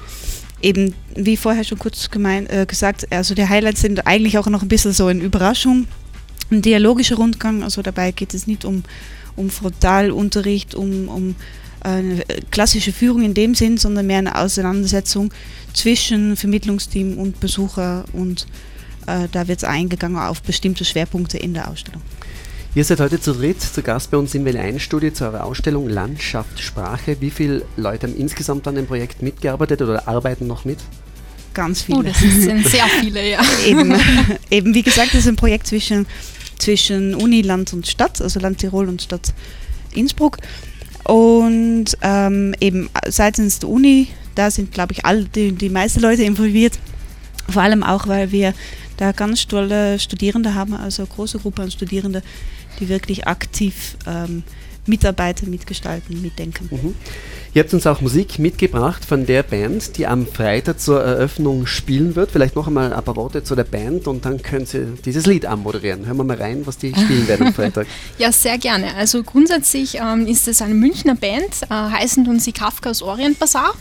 Eben, 0.61 0.93
wie 1.15 1.37
vorher 1.37 1.63
schon 1.63 1.79
kurz 1.79 2.09
gemein, 2.09 2.47
äh, 2.47 2.65
gesagt, 2.67 3.11
also 3.11 3.35
die 3.35 3.47
Highlights 3.47 3.81
sind 3.81 4.07
eigentlich 4.07 4.37
auch 4.37 4.47
noch 4.47 4.61
ein 4.61 4.67
bisschen 4.67 4.93
so 4.93 5.07
eine 5.07 5.23
Überraschung. 5.23 5.87
Ein 6.51 6.61
dialogischer 6.61 7.15
Rundgang, 7.15 7.63
also 7.63 7.81
dabei 7.81 8.11
geht 8.11 8.33
es 8.33 8.45
nicht 8.47 8.65
um, 8.65 8.83
um 9.35 9.49
Frontalunterricht, 9.49 10.75
um, 10.75 11.07
um 11.07 11.35
eine 11.85 12.23
klassische 12.51 12.91
Führung 12.91 13.23
in 13.23 13.33
dem 13.33 13.55
Sinn, 13.55 13.77
sondern 13.77 14.07
mehr 14.07 14.19
eine 14.19 14.35
Auseinandersetzung 14.35 15.31
zwischen 15.73 16.35
Vermittlungsteam 16.35 17.17
und 17.17 17.39
Besucher 17.39 18.05
und 18.13 18.47
äh, 19.07 19.27
da 19.31 19.47
wird 19.47 19.59
es 19.59 19.63
eingegangen 19.63 20.17
auf 20.17 20.41
bestimmte 20.41 20.85
Schwerpunkte 20.85 21.37
in 21.37 21.53
der 21.53 21.69
Ausstellung. 21.69 22.01
Ihr 22.73 22.83
seid 22.83 22.99
heute 22.99 23.21
zu 23.21 23.33
dritt 23.33 23.61
zu 23.61 23.81
Gast 23.81 24.11
bei 24.11 24.17
uns 24.17 24.35
im 24.35 24.45
Well1-Studio 24.45 25.11
zu 25.11 25.25
eurer 25.25 25.45
Ausstellung 25.45 25.87
Landschaft 25.87 26.59
Sprache. 26.59 27.15
Wie 27.21 27.29
viele 27.29 27.63
Leute 27.77 28.07
haben 28.07 28.17
insgesamt 28.17 28.67
an 28.67 28.75
dem 28.75 28.85
Projekt 28.85 29.21
mitgearbeitet 29.21 29.81
oder 29.81 30.07
arbeiten 30.09 30.45
noch 30.47 30.65
mit? 30.65 30.79
Ganz 31.53 31.83
viele. 31.83 31.99
Oh, 31.99 32.03
das 32.03 32.19
sind 32.19 32.67
sehr 32.67 32.85
viele, 32.99 33.29
ja. 33.29 33.39
eben, 33.65 33.95
eben, 34.51 34.73
wie 34.73 34.83
gesagt, 34.83 35.13
das 35.13 35.21
ist 35.21 35.27
ein 35.27 35.37
Projekt 35.37 35.67
zwischen, 35.67 36.05
zwischen 36.57 37.15
Uni, 37.15 37.43
Land 37.43 37.71
und 37.71 37.87
Stadt, 37.87 38.21
also 38.21 38.41
Land 38.41 38.57
Tirol 38.57 38.89
und 38.89 39.01
Stadt 39.01 39.33
Innsbruck. 39.93 40.37
Und 41.05 41.85
ähm, 42.01 42.55
eben 42.59 42.89
seitens 43.07 43.59
der 43.59 43.69
Uni, 43.69 44.07
da 44.33 44.49
sind, 44.49 44.71
glaube 44.71 44.93
ich, 44.93 45.05
all 45.05 45.25
die, 45.25 45.51
die 45.51 45.69
meisten 45.69 46.01
Leute 46.01 46.23
involviert. 46.23 46.79
Vor 47.47 47.61
allem 47.61 47.83
auch, 47.83 48.07
weil 48.07 48.31
wir 48.31 48.53
da 48.97 49.11
ganz 49.11 49.45
tolle 49.47 49.99
Studierende 49.99 50.55
haben, 50.55 50.73
also 50.73 51.03
eine 51.03 51.11
große 51.11 51.39
Gruppe 51.39 51.61
an 51.61 51.71
Studierenden, 51.71 52.23
die 52.79 52.89
wirklich 52.89 53.27
aktiv 53.27 53.97
ähm, 54.07 54.43
mitarbeiten, 54.87 55.49
mitgestalten, 55.49 56.21
mitdenken. 56.21 56.69
Mhm. 56.71 56.95
Ihr 57.55 57.63
habt 57.63 57.73
uns 57.73 57.87
auch 57.87 58.01
Musik 58.01 58.37
mitgebracht 58.37 59.05
von 59.05 59.25
der 59.25 59.41
Band, 59.41 59.95
die 59.95 60.07
am 60.07 60.27
Freitag 60.27 60.77
zur 60.77 61.01
Eröffnung 61.01 61.67
spielen 61.67 62.17
wird. 62.17 62.31
Vielleicht 62.31 62.57
noch 62.57 62.67
einmal 62.67 62.91
ein 62.91 63.01
paar 63.01 63.15
Worte 63.15 63.45
zu 63.45 63.55
der 63.55 63.63
Band 63.63 64.09
und 64.09 64.25
dann 64.25 64.41
können 64.41 64.65
Sie 64.65 64.85
dieses 65.05 65.25
Lied 65.25 65.45
anmoderieren. 65.45 66.05
Hören 66.05 66.17
wir 66.17 66.25
mal 66.25 66.35
rein, 66.35 66.67
was 66.67 66.77
die 66.77 66.89
spielen 66.93 67.29
werden 67.29 67.47
am 67.47 67.53
Freitag. 67.53 67.87
ja, 68.17 68.33
sehr 68.33 68.57
gerne. 68.57 68.93
Also 68.95 69.23
grundsätzlich 69.23 69.95
ähm, 69.95 70.27
ist 70.27 70.49
es 70.49 70.61
eine 70.61 70.73
Münchner 70.73 71.15
Band, 71.15 71.61
äh, 71.69 71.73
heißen 71.73 72.25
tun 72.25 72.41
sie 72.41 72.51
Kafkas 72.51 73.01
Orient 73.01 73.39
Bazaar. 73.39 73.73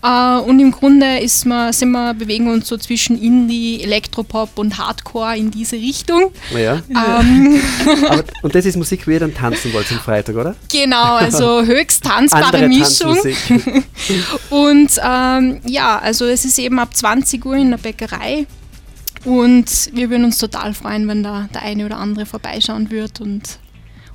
Uh, 0.00 0.40
und 0.42 0.60
im 0.60 0.70
Grunde 0.70 1.18
ist 1.18 1.44
man, 1.44 1.72
sind 1.72 1.90
wir, 1.90 2.14
bewegen 2.14 2.46
wir 2.46 2.52
uns 2.52 2.68
so 2.68 2.76
zwischen 2.76 3.20
Indie, 3.20 3.82
Elektropop 3.82 4.56
und 4.56 4.78
Hardcore 4.78 5.36
in 5.36 5.50
diese 5.50 5.74
Richtung. 5.74 6.30
Ja. 6.56 6.80
Ähm. 6.88 7.60
Aber, 8.08 8.22
und 8.42 8.54
das 8.54 8.64
ist 8.64 8.76
Musik, 8.76 9.08
wo 9.08 9.10
ihr 9.10 9.18
dann 9.18 9.34
tanzen 9.34 9.72
wollt 9.72 9.90
am 9.90 9.98
Freitag, 9.98 10.36
oder? 10.36 10.54
Genau, 10.70 11.14
also 11.14 11.62
höchst 11.66 12.04
tanzbare 12.04 12.44
Andere 12.44 12.68
Mischung. 12.68 13.18
und 14.50 14.90
ähm, 15.04 15.60
ja, 15.66 15.98
also 15.98 16.26
es 16.26 16.44
ist 16.44 16.60
eben 16.60 16.78
ab 16.78 16.94
20 16.94 17.44
Uhr 17.44 17.56
in 17.56 17.70
der 17.70 17.78
Bäckerei. 17.78 18.46
Und 19.24 19.90
wir 19.94 20.10
würden 20.10 20.26
uns 20.26 20.38
total 20.38 20.74
freuen, 20.74 21.08
wenn 21.08 21.24
da 21.24 21.48
der 21.52 21.62
eine 21.62 21.86
oder 21.86 21.96
andere 21.96 22.24
vorbeischauen 22.24 22.92
wird 22.92 23.20
und 23.20 23.58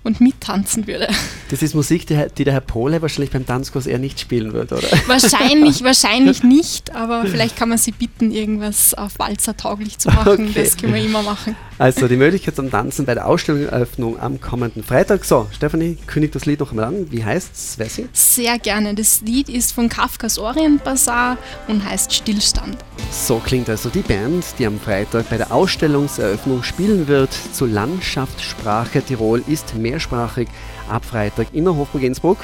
und 0.04 0.22
mittanzen 0.22 0.86
würde. 0.86 1.08
Das 1.50 1.62
ist 1.62 1.74
Musik, 1.76 2.06
die, 2.08 2.26
die, 2.38 2.44
der 2.44 2.54
Herr 2.54 2.62
Pole 2.62 3.02
wahrscheinlich 3.02 3.32
beim 3.32 3.46
Tanzkurs 3.46 3.88
eher 3.88 4.00
nicht 4.00 4.20
spielen 4.20 4.54
wird, 4.54 4.72
oder? 4.72 4.88
Wahrscheinlich, 5.08 5.84
wahrscheinlich 5.84 6.44
nicht, 6.44 6.94
aber 6.94 7.26
vielleicht 7.26 7.56
kann 7.56 7.70
man 7.70 7.78
sie 7.78 7.92
bitten, 7.92 8.32
irgendwas 8.32 8.94
auf 8.94 9.18
Walzer 9.20 9.56
tauglich 9.56 9.98
zu 9.98 10.10
machen. 10.10 10.50
Okay. 10.50 10.52
Das 10.54 10.78
können 10.78 10.94
wir 10.94 11.04
immer 11.04 11.24
machen. 11.24 11.56
Also 11.80 12.08
die 12.08 12.18
Möglichkeit 12.18 12.56
zum 12.56 12.70
Tanzen 12.70 13.06
bei 13.06 13.16
der 13.16 13.28
Ausstellungseröffnung 13.28 14.20
am 14.20 14.40
kommenden 14.40 14.84
Freitag. 14.84 15.26
So, 15.26 15.48
Stefanie, 15.52 15.98
kündigt 16.06 16.36
das 16.36 16.46
Lied 16.46 16.60
noch 16.60 16.70
einmal 16.70 16.86
an. 16.86 17.12
Wie 17.12 17.24
heißt 17.24 17.52
es? 17.54 17.80
Wer 17.80 17.90
singt? 17.90 18.16
Sehr 18.16 18.60
gerne. 18.60 18.94
Das 18.94 19.22
Lied 19.22 19.50
ist 19.50 19.72
von 19.72 19.90
Kafkas 19.90 20.38
Orient 20.38 20.84
Bazaar 20.84 21.38
und 21.68 21.84
heißt 21.84 22.14
Stillstand. 22.14 22.78
So 23.12 23.40
klingt 23.40 23.70
also 23.70 23.90
die 23.90 24.02
Band, 24.02 24.46
die 24.60 24.68
am 24.68 24.80
Freitag 24.80 25.30
bei 25.30 25.38
der 25.38 25.52
Ausstellungseröffnung 25.52 26.64
spielen 26.64 27.08
wird 27.08 27.32
zu 27.54 27.66
Landschaftssprache 27.66 29.02
Tirol, 29.02 29.44
ist 29.48 29.76
mehrsprachig 29.76 30.48
ab 30.90 31.04
Freitag 31.04 31.48
in 31.54 31.66
der 31.66 31.76
Hofburg 31.76 32.04
Innsbruck. 32.04 32.38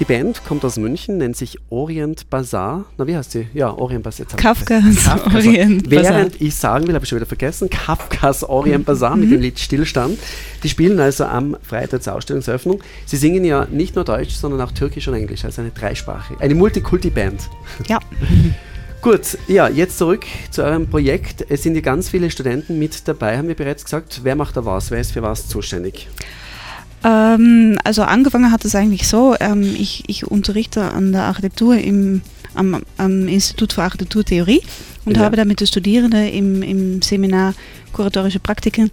Die 0.00 0.06
Band 0.06 0.46
kommt 0.46 0.64
aus 0.64 0.78
München, 0.78 1.18
nennt 1.18 1.36
sich 1.36 1.58
Orient 1.68 2.30
Bazaar. 2.30 2.86
Na, 2.96 3.06
wie 3.06 3.14
heißt 3.14 3.32
sie? 3.32 3.48
Ja, 3.52 3.70
Orient 3.70 4.02
Bazaar. 4.02 4.26
Kafkas, 4.34 5.04
Kafkas 5.04 5.34
Orient 5.34 5.90
Bazaar. 5.90 6.14
Während 6.14 6.40
ich 6.40 6.54
sagen 6.54 6.86
will, 6.86 6.94
habe 6.94 7.04
ich 7.04 7.08
schon 7.10 7.16
wieder 7.16 7.26
vergessen, 7.26 7.68
Kafkas 7.68 8.42
Orient 8.42 8.86
Bazaar 8.86 9.14
mhm. 9.14 9.20
mit 9.20 9.32
dem 9.32 9.42
Lied 9.42 9.58
Stillstand. 9.58 10.18
Die 10.62 10.70
spielen 10.70 10.98
also 10.98 11.24
am 11.26 11.54
Freitag 11.62 12.02
zur 12.02 12.14
Ausstellungseröffnung. 12.14 12.82
Sie 13.04 13.18
singen 13.18 13.44
ja 13.44 13.66
nicht 13.66 13.94
nur 13.94 14.06
Deutsch, 14.06 14.36
sondern 14.36 14.62
auch 14.62 14.72
Türkisch 14.72 15.06
und 15.06 15.12
Englisch, 15.12 15.44
also 15.44 15.60
eine 15.60 15.70
Dreisprache. 15.70 16.34
Eine 16.40 16.54
Multikulti-Band. 16.54 17.50
Ja. 17.86 17.98
Gut, 19.02 19.36
ja, 19.48 19.68
jetzt 19.68 19.98
zurück 19.98 20.24
zu 20.50 20.64
eurem 20.64 20.88
Projekt. 20.88 21.44
Es 21.50 21.62
sind 21.62 21.74
ja 21.74 21.82
ganz 21.82 22.08
viele 22.08 22.30
Studenten 22.30 22.78
mit 22.78 23.06
dabei, 23.06 23.36
haben 23.36 23.48
wir 23.48 23.54
bereits 23.54 23.84
gesagt. 23.84 24.20
Wer 24.22 24.34
macht 24.34 24.56
da 24.56 24.64
was? 24.64 24.90
Wer 24.90 25.00
ist 25.00 25.12
für 25.12 25.22
was 25.22 25.46
zuständig? 25.46 26.08
Ähm, 27.02 27.78
also 27.84 28.02
angefangen 28.02 28.52
hat 28.52 28.64
es 28.64 28.74
eigentlich 28.74 29.08
so, 29.08 29.34
ähm, 29.40 29.62
ich, 29.62 30.04
ich, 30.06 30.26
unterrichte 30.26 30.82
an 30.82 31.12
der 31.12 31.22
Architektur 31.22 31.76
im, 31.76 32.20
am, 32.54 32.82
am 32.98 33.26
Institut 33.26 33.72
für 33.72 33.82
Architekturtheorie 33.82 34.60
und 35.06 35.16
ja. 35.16 35.22
habe 35.22 35.36
da 35.36 35.44
mit 35.44 35.60
den 35.60 35.66
Studierenden 35.66 36.28
im, 36.28 36.62
im 36.62 37.02
Seminar 37.02 37.54
Kuratorische 37.92 38.38
Praktiken 38.38 38.90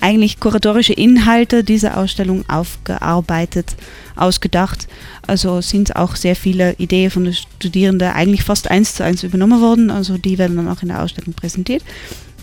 eigentlich 0.00 0.40
kuratorische 0.40 0.92
Inhalte 0.92 1.62
dieser 1.62 1.96
Ausstellung 1.96 2.44
aufgearbeitet, 2.48 3.76
ausgedacht. 4.16 4.88
Also 5.26 5.60
sind 5.60 5.96
auch 5.96 6.16
sehr 6.16 6.36
viele 6.36 6.74
Ideen 6.74 7.10
von 7.10 7.24
den 7.24 7.34
Studierenden 7.34 8.10
eigentlich 8.10 8.42
fast 8.42 8.70
eins 8.70 8.94
zu 8.94 9.04
eins 9.04 9.22
übernommen 9.22 9.60
worden. 9.60 9.90
Also 9.90 10.18
die 10.18 10.38
werden 10.38 10.56
dann 10.56 10.68
auch 10.68 10.82
in 10.82 10.88
der 10.88 11.02
Ausstellung 11.02 11.34
präsentiert. 11.34 11.82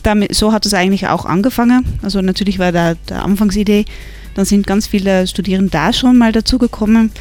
Damit, 0.04 0.36
so 0.36 0.54
hat 0.54 0.66
es 0.66 0.74
eigentlich 0.74 1.08
auch 1.08 1.26
angefangen. 1.26 1.84
Also 2.02 2.22
natürlich 2.22 2.60
war 2.60 2.72
da 2.72 2.94
die 2.94 3.14
Anfangsidee 3.14 3.86
dann 4.38 4.46
sind 4.46 4.68
ganz 4.68 4.86
viele 4.86 5.26
Studierende 5.26 5.72
da 5.72 5.92
schon 5.92 6.16
mal 6.16 6.32
dazugekommen. 6.32 7.12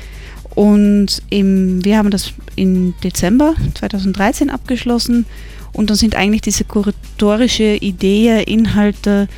Und 0.54 1.22
im, 1.30 1.82
wir 1.82 1.96
haben 1.96 2.10
das 2.10 2.34
im 2.56 2.92
Dezember 3.02 3.54
2013 3.74 4.50
abgeschlossen. 4.50 5.24
Und 5.72 5.88
dann 5.88 5.96
sind 5.96 6.14
eigentlich 6.14 6.42
diese 6.42 6.64
kuratorische 6.64 7.76
Ideen, 7.76 8.40
Inhalte 8.40 9.28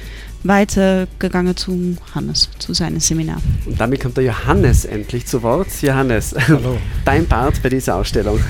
weitergegangen 0.43 1.57
zu 1.57 1.97
Hannes, 2.17 2.51
zu 2.59 2.75
seinem 2.75 2.99
Seminar. 2.99 3.41
Und 3.65 3.81
damit 3.81 4.01
kommt 4.01 4.17
der 4.17 4.25
Johannes 4.25 4.85
endlich 4.85 5.27
zu 5.27 5.41
Wort. 5.45 5.69
Johannes, 5.81 6.35
Hallo. 6.49 6.79
dein 7.05 7.27
Part 7.27 7.63
bei 7.63 7.69
dieser 7.69 7.95
Ausstellung. 7.95 8.41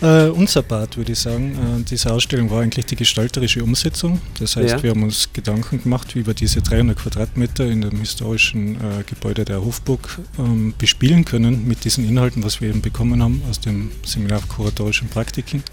Äh, 0.00 0.28
unser 0.28 0.62
Part, 0.62 0.96
würde 0.96 1.12
ich 1.12 1.18
sagen. 1.18 1.52
Äh, 1.80 1.84
diese 1.84 2.12
Ausstellung 2.12 2.50
war 2.50 2.62
eigentlich 2.62 2.86
die 2.86 2.96
gestalterische 2.96 3.62
Umsetzung. 3.64 4.20
Das 4.38 4.56
heißt, 4.56 4.76
Ja. 4.76 4.82
wir 4.82 4.90
haben 4.90 5.02
uns 5.02 5.30
Gedanken 5.32 5.82
gemacht, 5.82 6.14
wie 6.14 6.26
wir 6.26 6.34
diese 6.34 6.62
300 6.62 6.96
Quadratmeter 6.96 7.66
in 7.66 7.80
dem 7.80 7.98
historischen 7.98 8.76
äh, 8.76 9.02
Gebäude 9.06 9.44
der 9.44 9.64
Hofburg 9.64 10.18
ähm, 10.38 10.74
bespielen 10.78 11.24
können 11.24 11.66
mit 11.66 11.84
diesen 11.84 12.08
Inhalten, 12.08 12.44
was 12.44 12.60
wir 12.60 12.68
eben 12.68 12.80
bekommen 12.80 13.22
haben 13.22 13.42
aus 13.50 13.58
dem 13.60 13.90
Seminar 14.04 14.40
für 14.40 14.46
kuratorischen 14.48 15.08
Praktiken. 15.08 15.64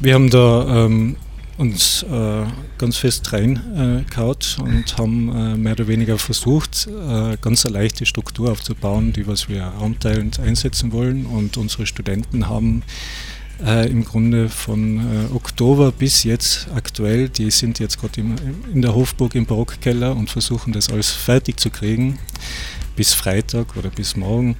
Wir 0.00 0.14
haben 0.14 0.30
da 0.30 0.84
ähm, 0.86 1.16
uns 1.60 2.02
äh, 2.04 2.44
ganz 2.78 2.96
fest 2.96 3.30
reingehaut 3.34 4.56
und 4.62 4.96
haben 4.96 5.28
äh, 5.28 5.56
mehr 5.58 5.74
oder 5.74 5.88
weniger 5.88 6.18
versucht, 6.18 6.88
äh, 6.88 7.36
ganz 7.42 7.66
eine 7.66 7.74
leichte 7.74 8.06
Struktur 8.06 8.50
aufzubauen, 8.50 9.12
die 9.12 9.26
was 9.26 9.50
wir 9.50 9.64
raumteilend 9.64 10.40
einsetzen 10.40 10.90
wollen. 10.92 11.26
Und 11.26 11.58
unsere 11.58 11.84
Studenten 11.84 12.48
haben 12.48 12.82
äh, 13.62 13.90
im 13.90 14.06
Grunde 14.06 14.48
von 14.48 15.00
äh, 15.00 15.34
Oktober 15.34 15.92
bis 15.92 16.24
jetzt 16.24 16.68
aktuell, 16.74 17.28
die 17.28 17.50
sind 17.50 17.78
jetzt 17.78 18.00
gerade 18.00 18.22
in 18.72 18.80
der 18.80 18.94
Hofburg 18.94 19.34
im 19.34 19.44
Barockkeller 19.44 20.16
und 20.16 20.30
versuchen 20.30 20.72
das 20.72 20.88
alles 20.88 21.10
fertig 21.10 21.60
zu 21.60 21.68
kriegen 21.68 22.18
bis 23.00 23.14
Freitag 23.14 23.78
oder 23.78 23.88
bis 23.88 24.14
morgen. 24.14 24.56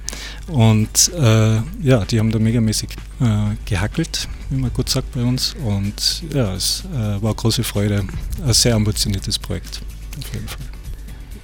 Und 0.47 1.11
äh, 1.13 1.57
ja, 1.83 2.03
die 2.05 2.17
haben 2.17 2.31
da 2.31 2.39
megamäßig 2.39 2.89
äh, 3.19 3.55
gehackelt, 3.65 4.27
wie 4.49 4.57
man 4.57 4.73
gut 4.73 4.89
sagt 4.89 5.13
bei 5.13 5.21
uns. 5.21 5.55
Und 5.63 6.23
ja, 6.33 6.51
es 6.55 6.83
äh, 6.91 6.97
war 6.97 7.21
eine 7.21 7.35
große 7.35 7.63
Freude. 7.63 8.03
Ein 8.43 8.53
sehr 8.53 8.73
ambitioniertes 8.73 9.37
Projekt, 9.37 9.83
auf 10.17 10.33
jeden 10.33 10.47
Fall. 10.47 10.65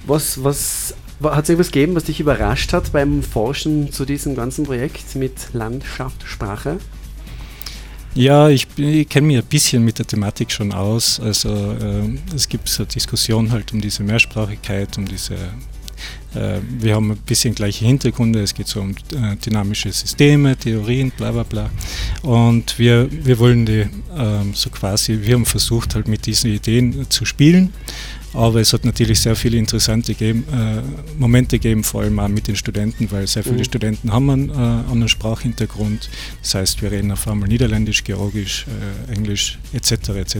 Was, 0.08 0.42
was 0.42 0.92
hat 1.22 1.44
es 1.44 1.50
irgendwas 1.50 1.70
gegeben, 1.70 1.94
was 1.94 2.02
dich 2.02 2.18
überrascht 2.18 2.72
hat 2.72 2.90
beim 2.90 3.22
Forschen 3.22 3.92
zu 3.92 4.04
diesem 4.04 4.34
ganzen 4.34 4.64
Projekt 4.64 5.14
mit 5.14 5.34
Landschaft, 5.52 6.24
Sprache? 6.24 6.78
Ja, 8.16 8.48
ich, 8.48 8.66
ich 8.76 9.08
kenne 9.08 9.28
mich 9.28 9.36
ein 9.36 9.44
bisschen 9.44 9.84
mit 9.84 10.00
der 10.00 10.06
Thematik 10.08 10.50
schon 10.50 10.72
aus. 10.72 11.20
Also 11.20 11.48
äh, 11.48 12.34
es 12.34 12.48
gibt 12.48 12.68
so 12.68 12.82
eine 12.82 12.88
Diskussion 12.88 13.52
halt 13.52 13.72
um 13.72 13.80
diese 13.80 14.02
Mehrsprachigkeit, 14.02 14.98
um 14.98 15.06
diese 15.06 15.36
wir 16.78 16.94
haben 16.94 17.12
ein 17.12 17.16
bisschen 17.18 17.54
gleiche 17.54 17.86
Hintergründe, 17.86 18.40
es 18.40 18.54
geht 18.54 18.68
so 18.68 18.80
um 18.80 18.90
äh, 18.90 19.36
dynamische 19.36 19.90
Systeme, 19.90 20.56
Theorien, 20.56 21.10
bla 21.16 21.32
bla 21.32 21.42
bla. 21.42 21.70
Und 22.22 22.78
wir, 22.78 23.08
wir 23.10 23.38
wollen 23.38 23.66
die 23.66 23.86
ähm, 24.16 24.52
so 24.54 24.70
quasi, 24.70 25.18
wir 25.22 25.34
haben 25.34 25.46
versucht 25.46 25.94
halt 25.94 26.06
mit 26.06 26.26
diesen 26.26 26.52
Ideen 26.52 27.06
zu 27.08 27.24
spielen, 27.24 27.72
aber 28.34 28.60
es 28.60 28.72
hat 28.72 28.84
natürlich 28.84 29.20
sehr 29.20 29.34
viele 29.36 29.56
interessante 29.56 30.14
Game, 30.14 30.44
äh, 30.52 30.82
Momente 31.18 31.58
gegeben, 31.58 31.82
vor 31.82 32.02
allem 32.02 32.18
auch 32.18 32.28
mit 32.28 32.46
den 32.46 32.56
Studenten, 32.56 33.10
weil 33.10 33.26
sehr 33.26 33.42
viele 33.42 33.58
Mhm. 33.58 33.64
Studenten 33.64 34.12
haben 34.12 34.30
einen 34.30 34.50
äh, 34.50 34.52
anderen 34.52 35.08
Sprachhintergrund. 35.08 36.10
Das 36.42 36.54
heißt, 36.54 36.82
wir 36.82 36.92
reden 36.92 37.10
auf 37.10 37.26
einmal 37.26 37.48
Niederländisch, 37.48 38.04
Georgisch, 38.04 38.66
äh, 39.08 39.12
Englisch 39.12 39.58
etc. 39.72 40.10
etc. 40.10 40.36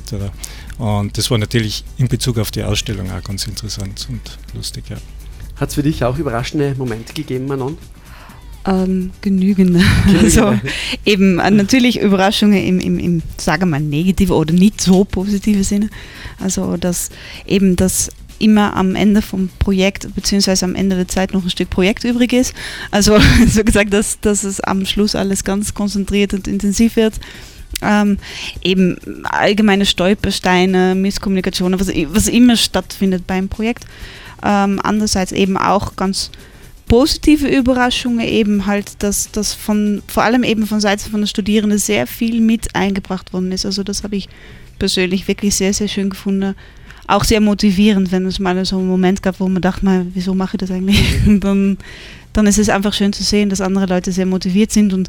Und 0.76 1.16
das 1.16 1.30
war 1.30 1.38
natürlich 1.38 1.82
in 1.96 2.08
Bezug 2.08 2.38
auf 2.38 2.50
die 2.50 2.62
Ausstellung 2.62 3.10
auch 3.10 3.22
ganz 3.24 3.46
interessant 3.46 4.06
und 4.10 4.38
lustig, 4.54 4.84
ja. 4.90 4.98
Hat 5.60 5.70
es 5.70 5.74
für 5.74 5.82
dich 5.82 6.04
auch 6.04 6.18
überraschende 6.18 6.74
Momente 6.76 7.12
gegeben, 7.12 7.46
Manon? 7.46 7.76
Ähm, 8.66 9.12
genügend. 9.22 9.82
Also 10.20 10.58
eben 11.06 11.38
äh, 11.38 11.50
natürlich 11.50 12.00
Überraschungen 12.00 12.62
im, 12.62 12.80
im, 12.80 12.98
im, 12.98 13.22
sagen 13.38 13.62
wir 13.62 13.66
mal, 13.66 13.80
negative 13.80 14.34
oder 14.34 14.52
nicht 14.52 14.80
so 14.80 15.04
positive 15.04 15.64
Sinne. 15.64 15.88
Also 16.38 16.76
dass 16.76 17.10
eben 17.46 17.76
das 17.76 18.10
immer 18.38 18.76
am 18.76 18.94
Ende 18.94 19.22
vom 19.22 19.48
Projekt 19.58 20.14
beziehungsweise 20.14 20.64
am 20.64 20.74
Ende 20.74 20.96
der 20.96 21.08
Zeit 21.08 21.32
noch 21.32 21.42
ein 21.44 21.50
Stück 21.50 21.70
Projekt 21.70 22.04
übrig 22.04 22.32
ist. 22.32 22.54
Also 22.90 23.18
so 23.48 23.64
gesagt, 23.64 23.92
dass, 23.92 24.20
dass 24.20 24.44
es 24.44 24.60
am 24.60 24.84
Schluss 24.86 25.14
alles 25.14 25.44
ganz 25.44 25.74
konzentriert 25.74 26.34
und 26.34 26.46
intensiv 26.46 26.96
wird. 26.96 27.14
Ähm, 27.80 28.18
eben 28.62 28.96
allgemeine 29.24 29.86
Stolpersteine, 29.86 30.94
Misskommunikationen, 30.94 31.78
was, 31.78 31.88
was 31.88 32.26
immer 32.26 32.56
stattfindet 32.56 33.26
beim 33.26 33.48
Projekt. 33.48 33.84
Ähm, 34.42 34.80
andererseits 34.82 35.32
eben 35.32 35.56
auch 35.56 35.96
ganz 35.96 36.30
positive 36.88 37.46
Überraschungen 37.46 38.26
eben 38.26 38.66
halt, 38.66 39.02
dass 39.02 39.30
das 39.30 39.52
von 39.52 40.02
vor 40.06 40.22
allem 40.22 40.42
eben 40.42 40.66
von 40.66 40.80
Seiten 40.80 41.10
von 41.10 41.20
den 41.20 41.26
Studierenden 41.26 41.78
sehr 41.78 42.06
viel 42.06 42.40
mit 42.40 42.74
eingebracht 42.74 43.32
worden 43.32 43.52
ist. 43.52 43.66
Also 43.66 43.82
das 43.82 44.02
habe 44.02 44.16
ich 44.16 44.28
persönlich 44.78 45.28
wirklich 45.28 45.54
sehr, 45.54 45.72
sehr 45.74 45.88
schön 45.88 46.10
gefunden. 46.10 46.54
Auch 47.06 47.24
sehr 47.24 47.40
motivierend, 47.40 48.12
wenn 48.12 48.26
es 48.26 48.38
mal 48.38 48.62
so 48.64 48.78
einen 48.78 48.88
Moment 48.88 49.22
gab, 49.22 49.40
wo 49.40 49.48
man 49.48 49.62
dachte, 49.62 49.84
mal, 49.84 50.06
wieso 50.12 50.34
mache 50.34 50.56
ich 50.56 50.60
das 50.60 50.70
eigentlich? 50.70 51.02
Und 51.26 51.40
dann, 51.40 51.78
dann 52.32 52.46
ist 52.46 52.58
es 52.58 52.68
einfach 52.68 52.92
schön 52.92 53.12
zu 53.12 53.22
sehen, 53.22 53.50
dass 53.50 53.60
andere 53.60 53.86
Leute 53.86 54.12
sehr 54.12 54.26
motiviert 54.26 54.72
sind 54.72 54.92
und 54.92 55.08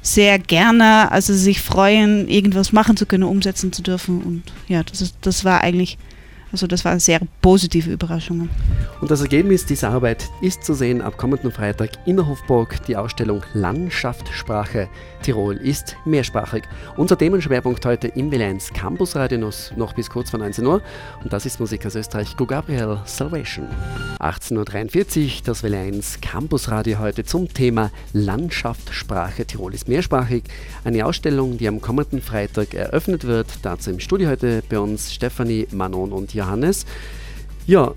sehr 0.00 0.38
gerne, 0.38 1.10
also 1.12 1.34
sich 1.34 1.60
freuen, 1.60 2.28
irgendwas 2.28 2.72
machen 2.72 2.96
zu 2.96 3.06
können, 3.06 3.24
umsetzen 3.24 3.72
zu 3.72 3.82
dürfen. 3.82 4.22
Und 4.22 4.42
ja, 4.68 4.82
das, 4.82 5.00
ist, 5.00 5.16
das 5.22 5.44
war 5.44 5.62
eigentlich, 5.62 5.98
also 6.54 6.68
das 6.68 6.84
waren 6.84 7.00
sehr 7.00 7.18
positive 7.42 7.90
Überraschungen. 7.90 8.48
Und 9.00 9.10
das 9.10 9.20
Ergebnis 9.20 9.66
dieser 9.66 9.90
Arbeit 9.90 10.30
ist 10.40 10.62
zu 10.62 10.72
sehen 10.72 11.02
ab 11.02 11.18
kommenden 11.18 11.50
Freitag 11.50 11.90
in 12.06 12.14
der 12.14 12.28
Hofburg. 12.28 12.80
Die 12.86 12.96
Ausstellung 12.96 13.42
Landschaft, 13.54 14.28
Sprache 14.28 14.88
Tirol 15.24 15.56
ist 15.56 15.96
mehrsprachig. 16.04 16.62
Unser 16.96 17.18
Themenschwerpunkt 17.18 17.84
heute 17.86 18.08
im 18.08 18.30
W1 18.30 18.72
Campus 18.72 19.16
Radio 19.16 19.38
Nuss 19.38 19.72
noch 19.74 19.94
bis 19.94 20.08
kurz 20.08 20.30
vor 20.30 20.38
19 20.38 20.64
Uhr. 20.64 20.80
Und 21.24 21.32
das 21.32 21.44
ist 21.44 21.58
Musik 21.58 21.84
aus 21.86 21.96
Österreich, 21.96 22.36
Go 22.36 22.46
Gabriel 22.46 22.98
Salvation. 23.04 23.66
18.43 24.20 25.24
Uhr, 25.24 25.30
das 25.44 25.64
W1 25.64 26.20
Campus 26.20 26.70
Radio 26.70 27.00
heute 27.00 27.24
zum 27.24 27.52
Thema 27.52 27.90
Landschaft, 28.12 28.94
Sprache 28.94 29.44
Tirol 29.44 29.74
ist 29.74 29.88
mehrsprachig. 29.88 30.44
Eine 30.84 31.04
Ausstellung, 31.04 31.58
die 31.58 31.66
am 31.66 31.80
kommenden 31.80 32.22
Freitag 32.22 32.74
eröffnet 32.74 33.24
wird. 33.24 33.48
Dazu 33.62 33.90
im 33.90 33.98
Studio 33.98 34.28
heute 34.28 34.62
bei 34.68 34.78
uns 34.78 35.12
Stefanie, 35.12 35.66
Manon 35.72 36.12
und 36.12 36.32
Johannes. 36.44 36.86
Ja, 37.66 37.92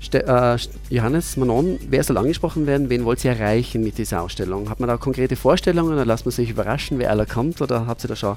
Ste 0.00 0.26
äh, 0.26 0.56
Johannes, 0.90 1.36
Manon, 1.36 1.78
wer 1.88 2.04
soll 2.04 2.16
angesprochen 2.18 2.66
werden? 2.66 2.88
Wen 2.88 3.04
wollt 3.04 3.24
ihr 3.24 3.32
erreichen 3.32 3.82
mit 3.82 3.98
dieser 3.98 4.22
Ausstellung? 4.22 4.70
Hat 4.70 4.80
man 4.80 4.88
da 4.88 4.96
konkrete 4.96 5.36
Vorstellungen 5.36 5.92
oder 5.92 6.04
lasst 6.04 6.24
man 6.24 6.32
sich 6.32 6.50
überraschen, 6.50 6.98
wer 6.98 7.10
aller 7.10 7.26
kommt? 7.26 7.60
Oder 7.60 7.86
habt 7.86 8.04
ihr 8.04 8.08
da 8.08 8.16
schon 8.16 8.36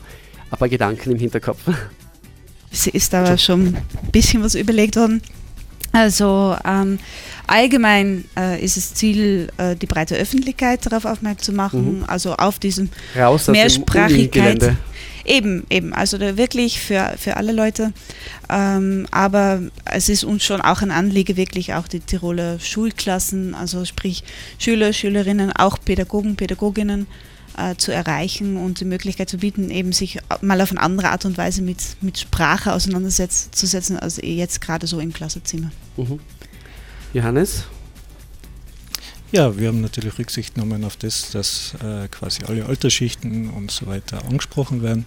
ein 0.50 0.58
paar 0.58 0.70
Gedanken 0.70 1.12
im 1.12 1.20
Hinterkopf? 1.20 1.60
Es 2.72 2.88
ist 2.88 3.14
aber 3.14 3.38
schon 3.38 3.76
ein 3.76 4.12
bisschen 4.12 4.44
was 4.44 4.56
überlegt 4.56 4.96
worden. 4.96 5.22
Also 5.92 6.56
ähm, 6.66 7.00
allgemein 7.52 8.26
äh, 8.38 8.64
ist 8.64 8.78
das 8.78 8.94
Ziel, 8.94 9.50
äh, 9.58 9.76
die 9.76 9.86
breite 9.86 10.16
Öffentlichkeit 10.16 10.86
darauf 10.86 11.06
aufmerksam 11.06 11.44
zu 11.44 11.52
machen, 11.54 12.00
Mhm. 12.00 12.06
also 12.08 12.34
auf 12.36 12.60
diesem 12.60 12.90
Raus 13.16 13.44
aus 13.44 13.48
Mehrsprachigkeit. 13.50 14.76
Eben, 15.24 15.66
eben, 15.70 15.94
also 15.94 16.20
wirklich 16.20 16.80
für, 16.80 17.14
für 17.18 17.38
alle 17.38 17.52
Leute. 17.52 17.94
Ähm, 18.50 19.06
aber 19.12 19.62
es 19.86 20.10
ist 20.10 20.24
uns 20.24 20.44
schon 20.44 20.62
auch 20.62 20.82
ein 20.82 20.90
Anliegen, 20.90 21.38
wirklich 21.38 21.76
auch 21.76 21.88
die 21.88 22.00
Tiroler 22.00 22.60
Schulklassen, 22.60 23.54
also 23.54 23.86
sprich 23.86 24.24
Schüler, 24.58 24.94
Schülerinnen, 24.94 25.52
auch 25.52 25.78
Pädagogen, 25.84 26.36
Pädagoginnen 26.38 27.06
äh, 27.56 27.76
zu 27.76 27.92
erreichen 27.92 28.58
und 28.58 28.80
die 28.80 28.86
Möglichkeit 28.86 29.30
zu 29.30 29.38
bieten, 29.38 29.70
eben 29.70 29.92
sich 29.92 30.18
mal 30.42 30.60
auf 30.60 30.72
eine 30.72 30.82
andere 30.82 31.10
Art 31.10 31.26
und 31.26 31.38
Weise 31.38 31.62
mit, 31.62 31.78
mit 32.02 32.18
Sprache 32.18 32.74
auseinanderzusetzen, 32.74 34.00
als 34.00 34.20
jetzt 34.24 34.60
gerade 34.60 34.88
so 34.88 35.00
im 35.00 35.14
Klassenzimmer. 35.14 35.72
Mhm. 35.98 36.20
Johannes? 37.14 37.66
Ja, 39.34 39.58
wir 39.58 39.70
haben 39.70 39.82
natürlich 39.82 40.18
Rücksicht 40.18 40.56
genommen 40.56 40.84
auf 40.84 40.96
das, 40.98 41.32
dass 41.32 41.74
äh, 41.84 42.08
quasi 42.10 42.44
alle 42.46 42.66
Altersschichten 42.66 43.50
und 43.50 43.72
so 43.72 43.88
weiter 43.88 44.24
angesprochen 44.26 44.82
werden. 44.82 45.06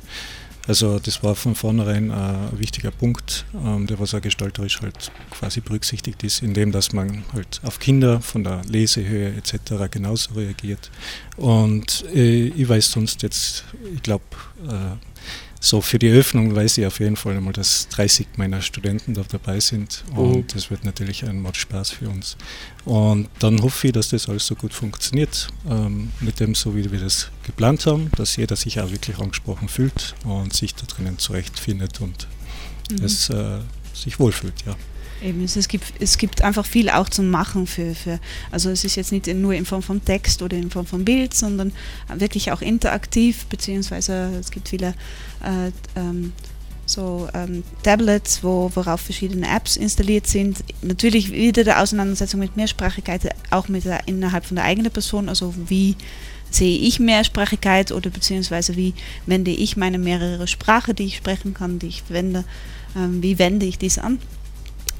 Also 0.67 0.99
das 0.99 1.23
war 1.23 1.35
von 1.35 1.55
vornherein 1.55 2.11
äh, 2.11 2.15
ein 2.15 2.59
wichtiger 2.59 2.91
Punkt, 2.91 3.45
ähm, 3.55 3.87
der 3.87 3.99
was 3.99 4.15
auch 4.15 4.23
gestalterisch 4.23 4.81
halt 4.81 5.13
quasi 5.31 5.61
berücksichtigt 5.61 6.23
ist, 6.25 6.43
indem 6.43 6.73
dass 6.73 6.93
man 6.93 7.25
halt 7.35 7.61
auf 7.65 7.79
Kinder 7.79 8.21
von 8.23 8.45
der 8.45 8.63
Lesehöhe 8.67 9.35
etc. 9.35 9.91
genauso 9.91 10.35
reagiert. 10.35 10.91
Und 11.37 12.05
äh, 12.15 12.49
ich 12.49 12.69
weiß 12.69 12.93
sonst 12.93 13.23
jetzt, 13.23 13.65
ich 13.95 14.03
glaube, 14.03 14.25
äh, 14.67 14.97
so 15.61 15.81
für 15.81 15.99
die 15.99 16.11
Öffnung 16.11 16.55
weiß 16.55 16.77
ich 16.79 16.87
auf 16.87 17.01
jeden 17.01 17.17
Fall 17.17 17.37
einmal, 17.37 17.55
dass 17.55 17.89
30 17.89 18.27
meiner 18.37 18.61
Studenten 18.61 19.15
da 19.15 19.23
dabei 19.27 19.61
sind 19.61 20.05
und 20.15 20.37
Mhm. 20.37 20.47
das 20.53 20.71
wird 20.71 20.85
natürlich 20.85 21.25
ein 21.25 21.41
Mord 21.41 21.57
Spaß 21.57 21.91
für 21.91 22.09
uns. 22.11 22.37
Und 22.85 23.29
dann 23.39 23.63
hoffe 23.63 23.87
ich, 23.87 23.93
dass 23.95 24.09
das 24.11 24.29
alles 24.29 24.47
so 24.47 24.55
gut 24.57 24.75
funktioniert, 24.75 25.49
ähm, 25.69 26.13
mit 26.21 26.39
dem 26.39 26.55
so 26.55 26.77
wie 26.77 26.93
wir 26.93 27.01
das 27.01 27.31
geplant 27.45 27.87
haben, 27.87 28.11
dass 28.17 28.37
jeder 28.37 28.57
sich 28.57 28.79
auch 28.81 28.91
wirklich 28.91 29.19
angesprochen 29.19 29.69
fühlt 29.69 30.15
und 30.25 30.53
sich 30.53 30.75
da 30.75 30.85
drinnen 30.87 31.19
zurechtfindet 31.19 32.01
und 32.03 32.29
es 33.03 33.31
äh, 33.31 33.61
sich 33.95 34.19
wohlfühlt, 34.21 34.55
ja. 34.67 34.77
Eben, 35.23 35.45
es, 35.45 35.69
gibt, 35.69 35.87
es 36.01 36.19
gibt 36.19 36.43
einfach 36.43 36.67
viel 36.67 36.91
auch 36.91 37.09
zum 37.09 37.31
Machen 37.31 37.67
für, 37.67 37.95
für, 37.95 38.21
also 38.51 38.71
es 38.71 38.85
ist 38.85 38.97
jetzt 38.97 39.13
nicht 39.13 39.27
nur 39.27 39.55
in 39.55 39.65
Form 39.65 39.83
von 39.83 40.05
Text 40.05 40.43
oder 40.43 40.57
in 40.57 40.71
Form 40.71 40.87
von 40.87 41.05
Bild, 41.05 41.35
sondern 41.35 41.73
wirklich 42.15 42.53
auch 42.53 42.61
interaktiv, 42.61 43.47
beziehungsweise 43.47 44.33
es 44.39 44.51
gibt 44.51 44.69
viele 44.69 44.95
äh, 45.43 45.71
ähm, 45.97 46.33
so 46.87 47.29
ähm, 47.35 47.63
Tablets, 47.83 48.43
wo, 48.43 48.71
worauf 48.75 49.01
verschiedene 49.01 49.49
Apps 49.49 49.77
installiert 49.77 50.27
sind. 50.27 50.59
Natürlich 50.83 51.33
wieder 51.33 51.65
der 51.65 51.81
Auseinandersetzung 51.81 52.41
mit 52.41 52.57
Mehrsprachigkeit, 52.57 53.35
auch 53.51 53.69
mit 53.69 53.85
der, 53.85 54.07
innerhalb 54.07 54.45
von 54.45 54.57
der 54.57 54.65
eigenen 54.65 54.93
Person, 54.93 55.29
also 55.29 55.55
wie 55.67 55.97
sehe 56.51 56.79
ich 56.79 57.01
Mehrsprachigkeit 57.01 57.91
oder 57.91 58.11
beziehungsweise 58.11 58.77
wie 58.77 58.95
wende 59.27 59.51
ich 59.51 59.77
meine 59.77 59.99
mehrere 59.99 60.47
Sprache, 60.47 60.95
die 60.95 61.05
ich 61.05 61.17
sprechen 61.17 61.55
kann, 61.55 61.79
die 61.79 61.89
ich 61.89 62.05
wende, 62.09 62.45
ähm, 62.97 63.23
wie 63.23 63.39
wende 63.39 63.67
ich 63.67 63.79
dies 63.79 63.99
an. 63.99 64.19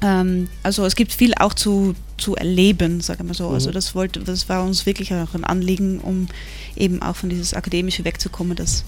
Ähm, 0.05 0.47
also 0.61 0.85
es 0.85 0.95
gibt 0.95 1.11
viel 1.11 1.33
auch 1.33 1.53
zu, 1.53 1.95
zu 2.17 2.35
erleben, 2.35 3.01
sagen 3.01 3.27
wir 3.27 3.33
so. 3.33 3.45
Also 3.45 3.49
mhm. 3.49 3.55
Also 3.55 3.71
das 3.71 3.95
wollte, 3.95 4.19
das 4.19 4.47
war 4.47 4.63
uns 4.63 4.85
wirklich 4.85 5.11
auch 5.13 5.33
ein 5.33 5.43
Anliegen, 5.43 5.99
um 5.99 6.27
eben 6.75 7.01
auch 7.01 7.15
von 7.15 7.29
dieses 7.29 7.53
Akademische 7.53 8.05
wegzukommen, 8.05 8.55
dass 8.55 8.85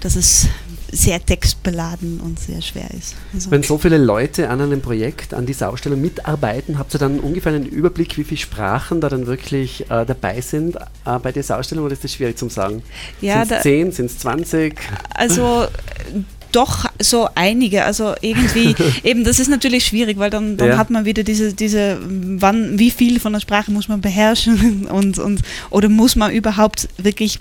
dass 0.00 0.14
es 0.14 0.46
sehr 0.92 1.24
textbeladen 1.24 2.20
und 2.20 2.38
sehr 2.38 2.62
schwer 2.62 2.88
ist. 2.96 3.16
Also 3.34 3.50
Wenn 3.50 3.64
so 3.64 3.78
viele 3.78 3.98
Leute 3.98 4.48
an 4.48 4.60
einem 4.60 4.80
Projekt, 4.80 5.34
an 5.34 5.44
dieser 5.44 5.70
Ausstellung 5.70 6.00
mitarbeiten, 6.00 6.78
habt 6.78 6.94
ihr 6.94 6.98
dann 6.98 7.18
ungefähr 7.18 7.52
einen 7.52 7.66
Überblick, 7.66 8.16
wie 8.16 8.22
viele 8.22 8.38
Sprachen 8.38 9.00
da 9.00 9.08
dann 9.08 9.26
wirklich 9.26 9.90
äh, 9.90 10.06
dabei 10.06 10.40
sind 10.40 10.76
äh, 10.76 11.18
bei 11.20 11.32
dieser 11.32 11.58
Ausstellung 11.58 11.84
oder 11.84 11.94
ist 11.94 12.04
das 12.04 12.12
schwierig 12.12 12.38
zu 12.38 12.48
sagen? 12.48 12.82
Ja, 13.20 13.44
sind 13.44 13.56
es 13.56 13.62
10, 13.62 13.92
sind 13.92 14.06
es 14.06 14.18
20? 14.18 14.76
Also 15.14 15.66
doch 16.58 16.86
so 16.98 17.28
einige. 17.36 17.84
Also 17.84 18.14
irgendwie, 18.20 18.74
eben, 19.04 19.22
das 19.24 19.38
ist 19.38 19.48
natürlich 19.48 19.86
schwierig, 19.86 20.18
weil 20.18 20.30
dann, 20.30 20.56
dann 20.56 20.70
ja. 20.70 20.76
hat 20.76 20.90
man 20.90 21.04
wieder 21.04 21.22
diese, 21.22 21.54
diese, 21.54 21.98
wann, 22.02 22.78
wie 22.78 22.90
viel 22.90 23.20
von 23.20 23.32
der 23.32 23.40
Sprache 23.40 23.70
muss 23.70 23.88
man 23.88 24.00
beherrschen 24.00 24.86
und, 24.90 25.18
und 25.18 25.42
oder 25.70 25.88
muss 25.88 26.16
man 26.16 26.32
überhaupt 26.32 26.88
wirklich 26.98 27.38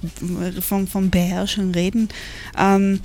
vom, 0.61 0.87
vom 0.87 1.09
Beherrschen 1.09 1.71
reden. 1.71 2.09
Ähm, 2.57 2.99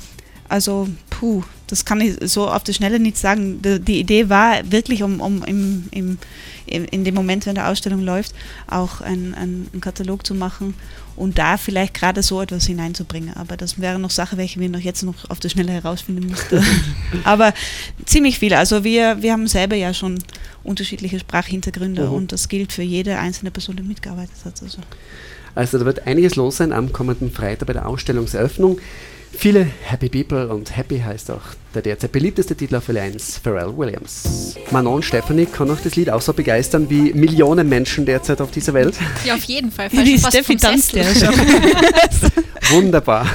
also, 0.48 0.88
puh, 1.11 1.42
das 1.66 1.85
kann 1.85 2.00
ich 2.00 2.16
so 2.31 2.48
auf 2.48 2.64
der 2.64 2.74
Schnelle 2.74 3.00
nicht 3.00 3.16
sagen. 3.16 3.62
Die, 3.62 3.81
die 3.81 4.00
Idee 4.00 4.28
war 4.28 4.70
wirklich, 4.70 5.02
um, 5.02 5.20
um 5.20 5.42
im, 5.44 5.88
im, 5.90 6.18
in 6.66 7.05
dem 7.05 7.14
Moment, 7.14 7.46
wenn 7.46 7.55
die 7.55 7.62
Ausstellung 7.62 8.02
läuft, 8.02 8.35
auch 8.66 9.00
einen 9.00 9.35
ein 9.35 9.81
Katalog 9.81 10.26
zu 10.26 10.35
machen 10.35 10.74
und 11.16 11.38
da 11.38 11.57
vielleicht 11.57 11.94
gerade 11.94 12.22
so 12.22 12.40
etwas 12.40 12.66
hineinzubringen. 12.66 13.35
Aber 13.37 13.57
das 13.57 13.81
wäre 13.81 13.98
noch 13.98 14.11
Sache, 14.11 14.37
welche 14.37 14.61
wir 14.61 14.68
noch 14.68 14.81
jetzt 14.81 15.02
noch 15.02 15.14
auf 15.28 15.40
der 15.40 15.48
Schnelle 15.48 15.72
herausfinden 15.72 16.26
müssten. 16.28 16.62
Aber 17.24 17.52
ziemlich 18.07 18.38
viele. 18.38 18.59
Also 18.59 18.85
wir, 18.85 19.22
wir 19.22 19.33
haben 19.33 19.46
selber 19.46 19.76
ja 19.76 19.94
schon 19.94 20.18
unterschiedliche 20.64 21.18
Sprachhintergründe 21.20 22.07
mhm. 22.07 22.12
und 22.12 22.33
das 22.33 22.48
gilt 22.48 22.72
für 22.72 22.83
jede 22.83 23.18
einzelne 23.18 23.50
Person, 23.50 23.76
die 23.76 23.83
mitgearbeitet 23.83 24.37
hat. 24.44 24.62
Also. 24.62 24.78
also 25.55 25.78
da 25.78 25.85
wird 25.85 26.07
einiges 26.07 26.37
los 26.37 26.59
sein 26.59 26.72
am 26.72 26.92
kommenden 26.92 27.31
Freitag 27.31 27.66
bei 27.66 27.72
der 27.72 27.87
Ausstellungseröffnung. 27.87 28.78
Viele 29.35 29.66
Happy 29.85 30.09
People 30.09 30.49
und 30.49 30.77
Happy 30.77 31.01
heißt 31.01 31.31
auch 31.31 31.40
der 31.75 31.83
derzeit 31.83 32.12
beliebteste 32.12 32.55
Titel 32.55 32.77
auf 32.77 32.88
L1, 32.88 33.40
Pharrell 33.42 33.77
Williams. 33.77 34.57
Manon 34.71 35.03
Stephanie 35.03 35.47
kann 35.47 35.71
auch 35.71 35.81
das 35.81 35.97
Lied 35.97 36.11
auch 36.11 36.21
so 36.21 36.33
begeistern 36.33 36.88
wie 36.90 37.12
Millionen 37.14 37.68
Menschen 37.68 38.05
derzeit 38.05 38.40
auf 38.40 38.51
dieser 38.51 38.75
Welt. 38.75 38.95
Ja, 39.25 39.35
auf 39.35 39.45
jeden 39.45 39.73
Fall. 39.73 39.88
Die 39.88 40.18
Steffi 40.18 40.57
tanzt 40.57 40.92
ja 40.92 41.05
schon. 41.05 41.35
Wunderbar. 42.71 43.27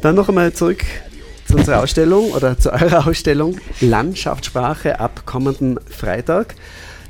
Dann 0.00 0.14
noch 0.14 0.28
einmal 0.28 0.52
zurück 0.52 0.82
zu 1.46 1.56
unserer 1.56 1.82
Ausstellung 1.82 2.32
oder 2.32 2.58
zu 2.58 2.72
eurer 2.72 3.06
Ausstellung 3.06 3.58
Landschaftssprache 3.80 4.98
ab 4.98 5.26
kommenden 5.26 5.78
Freitag. 5.88 6.54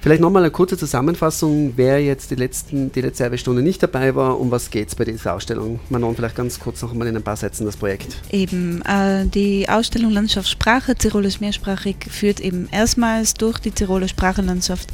Vielleicht 0.02 0.20
nochmal 0.20 0.42
eine 0.42 0.50
kurze 0.50 0.76
Zusammenfassung, 0.76 1.74
wer 1.76 2.02
jetzt 2.02 2.32
die, 2.32 2.34
letzten, 2.34 2.90
die 2.90 3.02
letzte 3.02 3.22
halbe 3.22 3.38
Stunde 3.38 3.62
nicht 3.62 3.80
dabei 3.84 4.16
war, 4.16 4.40
um 4.40 4.50
was 4.50 4.68
geht 4.68 4.88
es 4.88 4.96
bei 4.96 5.04
dieser 5.04 5.34
Ausstellung? 5.34 5.78
Manon, 5.90 6.16
vielleicht 6.16 6.34
ganz 6.34 6.58
kurz 6.58 6.82
noch 6.82 6.92
mal 6.92 7.06
in 7.06 7.14
ein 7.14 7.22
paar 7.22 7.36
Sätzen 7.36 7.66
das 7.66 7.76
Projekt. 7.76 8.16
Eben, 8.32 8.82
äh, 8.82 9.26
die 9.26 9.68
Ausstellung 9.68 10.10
Landschaftssprache, 10.10 10.96
Tirolisch 10.96 11.38
mehrsprachig, 11.38 11.94
führt 12.10 12.40
eben 12.40 12.68
erstmals 12.72 13.34
durch 13.34 13.60
die 13.60 13.70
Tiroler 13.70 14.08
Sprachenlandschaft 14.08 14.88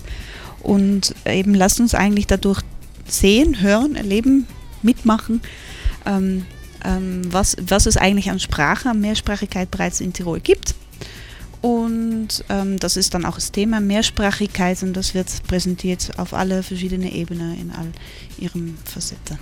und 0.62 1.14
eben 1.24 1.54
lasst 1.54 1.80
uns 1.80 1.94
eigentlich 1.94 2.26
dadurch 2.26 2.60
sehen, 3.06 3.62
hören, 3.62 3.96
erleben, 3.96 4.46
mitmachen, 4.82 5.40
ähm, 6.04 6.44
ähm, 6.84 7.22
was, 7.30 7.56
was 7.66 7.86
es 7.86 7.96
eigentlich 7.96 8.30
an 8.30 8.40
Sprache, 8.40 8.90
an 8.90 9.00
Mehrsprachigkeit 9.00 9.70
bereits 9.70 10.02
in 10.02 10.12
Tirol 10.12 10.40
gibt 10.40 10.74
und 11.60 12.44
ähm, 12.48 12.78
das 12.78 12.96
ist 12.96 13.14
dann 13.14 13.24
auch 13.24 13.34
das 13.34 13.50
Thema 13.50 13.80
Mehrsprachigkeit 13.80 14.82
und 14.82 14.94
das 14.94 15.14
wird 15.14 15.26
präsentiert 15.46 16.10
auf 16.16 16.32
alle 16.32 16.62
verschiedenen 16.62 17.10
Ebenen 17.10 17.58
in 17.58 17.70
all 17.70 17.88
ihren 18.38 18.78
Facetten. 18.84 19.38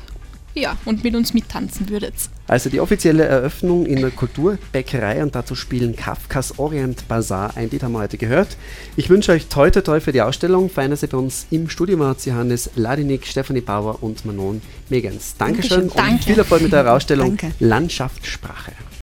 ja, 0.59 0.77
und 0.85 1.03
mit 1.03 1.15
uns 1.15 1.33
mittanzen 1.33 1.89
würdet. 1.89 2.13
Also 2.47 2.69
die 2.69 2.79
offizielle 2.79 3.25
Eröffnung 3.25 3.85
in 3.85 4.01
der 4.01 4.11
Kulturbäckerei 4.11 5.21
und 5.21 5.35
dazu 5.35 5.55
spielen 5.55 5.95
Kafkas 5.95 6.57
Orient 6.57 7.07
Bazaar 7.07 7.55
ein 7.55 7.69
Lied 7.69 7.83
haben 7.83 7.91
wir 7.93 7.99
heute 7.99 8.17
gehört. 8.17 8.57
Ich 8.95 9.09
wünsche 9.09 9.31
euch 9.31 9.47
toi 9.47 9.69
toi 9.69 9.81
toi 9.81 9.99
für 9.99 10.11
die 10.11 10.21
Ausstellung. 10.21 10.69
Fein, 10.69 10.89
dass 10.91 11.03
ihr 11.03 11.09
bei 11.09 11.17
uns 11.17 11.45
im 11.51 11.69
Studio 11.69 11.99
wart. 11.99 12.25
Johannes 12.25 12.71
Ladinik, 12.75 13.25
Stefanie 13.27 13.61
Bauer 13.61 14.01
und 14.01 14.25
Manon 14.25 14.61
Megens. 14.89 15.35
Dankeschön, 15.37 15.69
Dankeschön. 15.69 15.89
und 15.89 15.97
Danke. 15.97 16.23
viel 16.23 16.37
Erfolg 16.39 16.61
mit 16.63 16.71
der 16.71 16.91
Ausstellung 16.91 17.37
Landschaftsprache. 17.59 18.71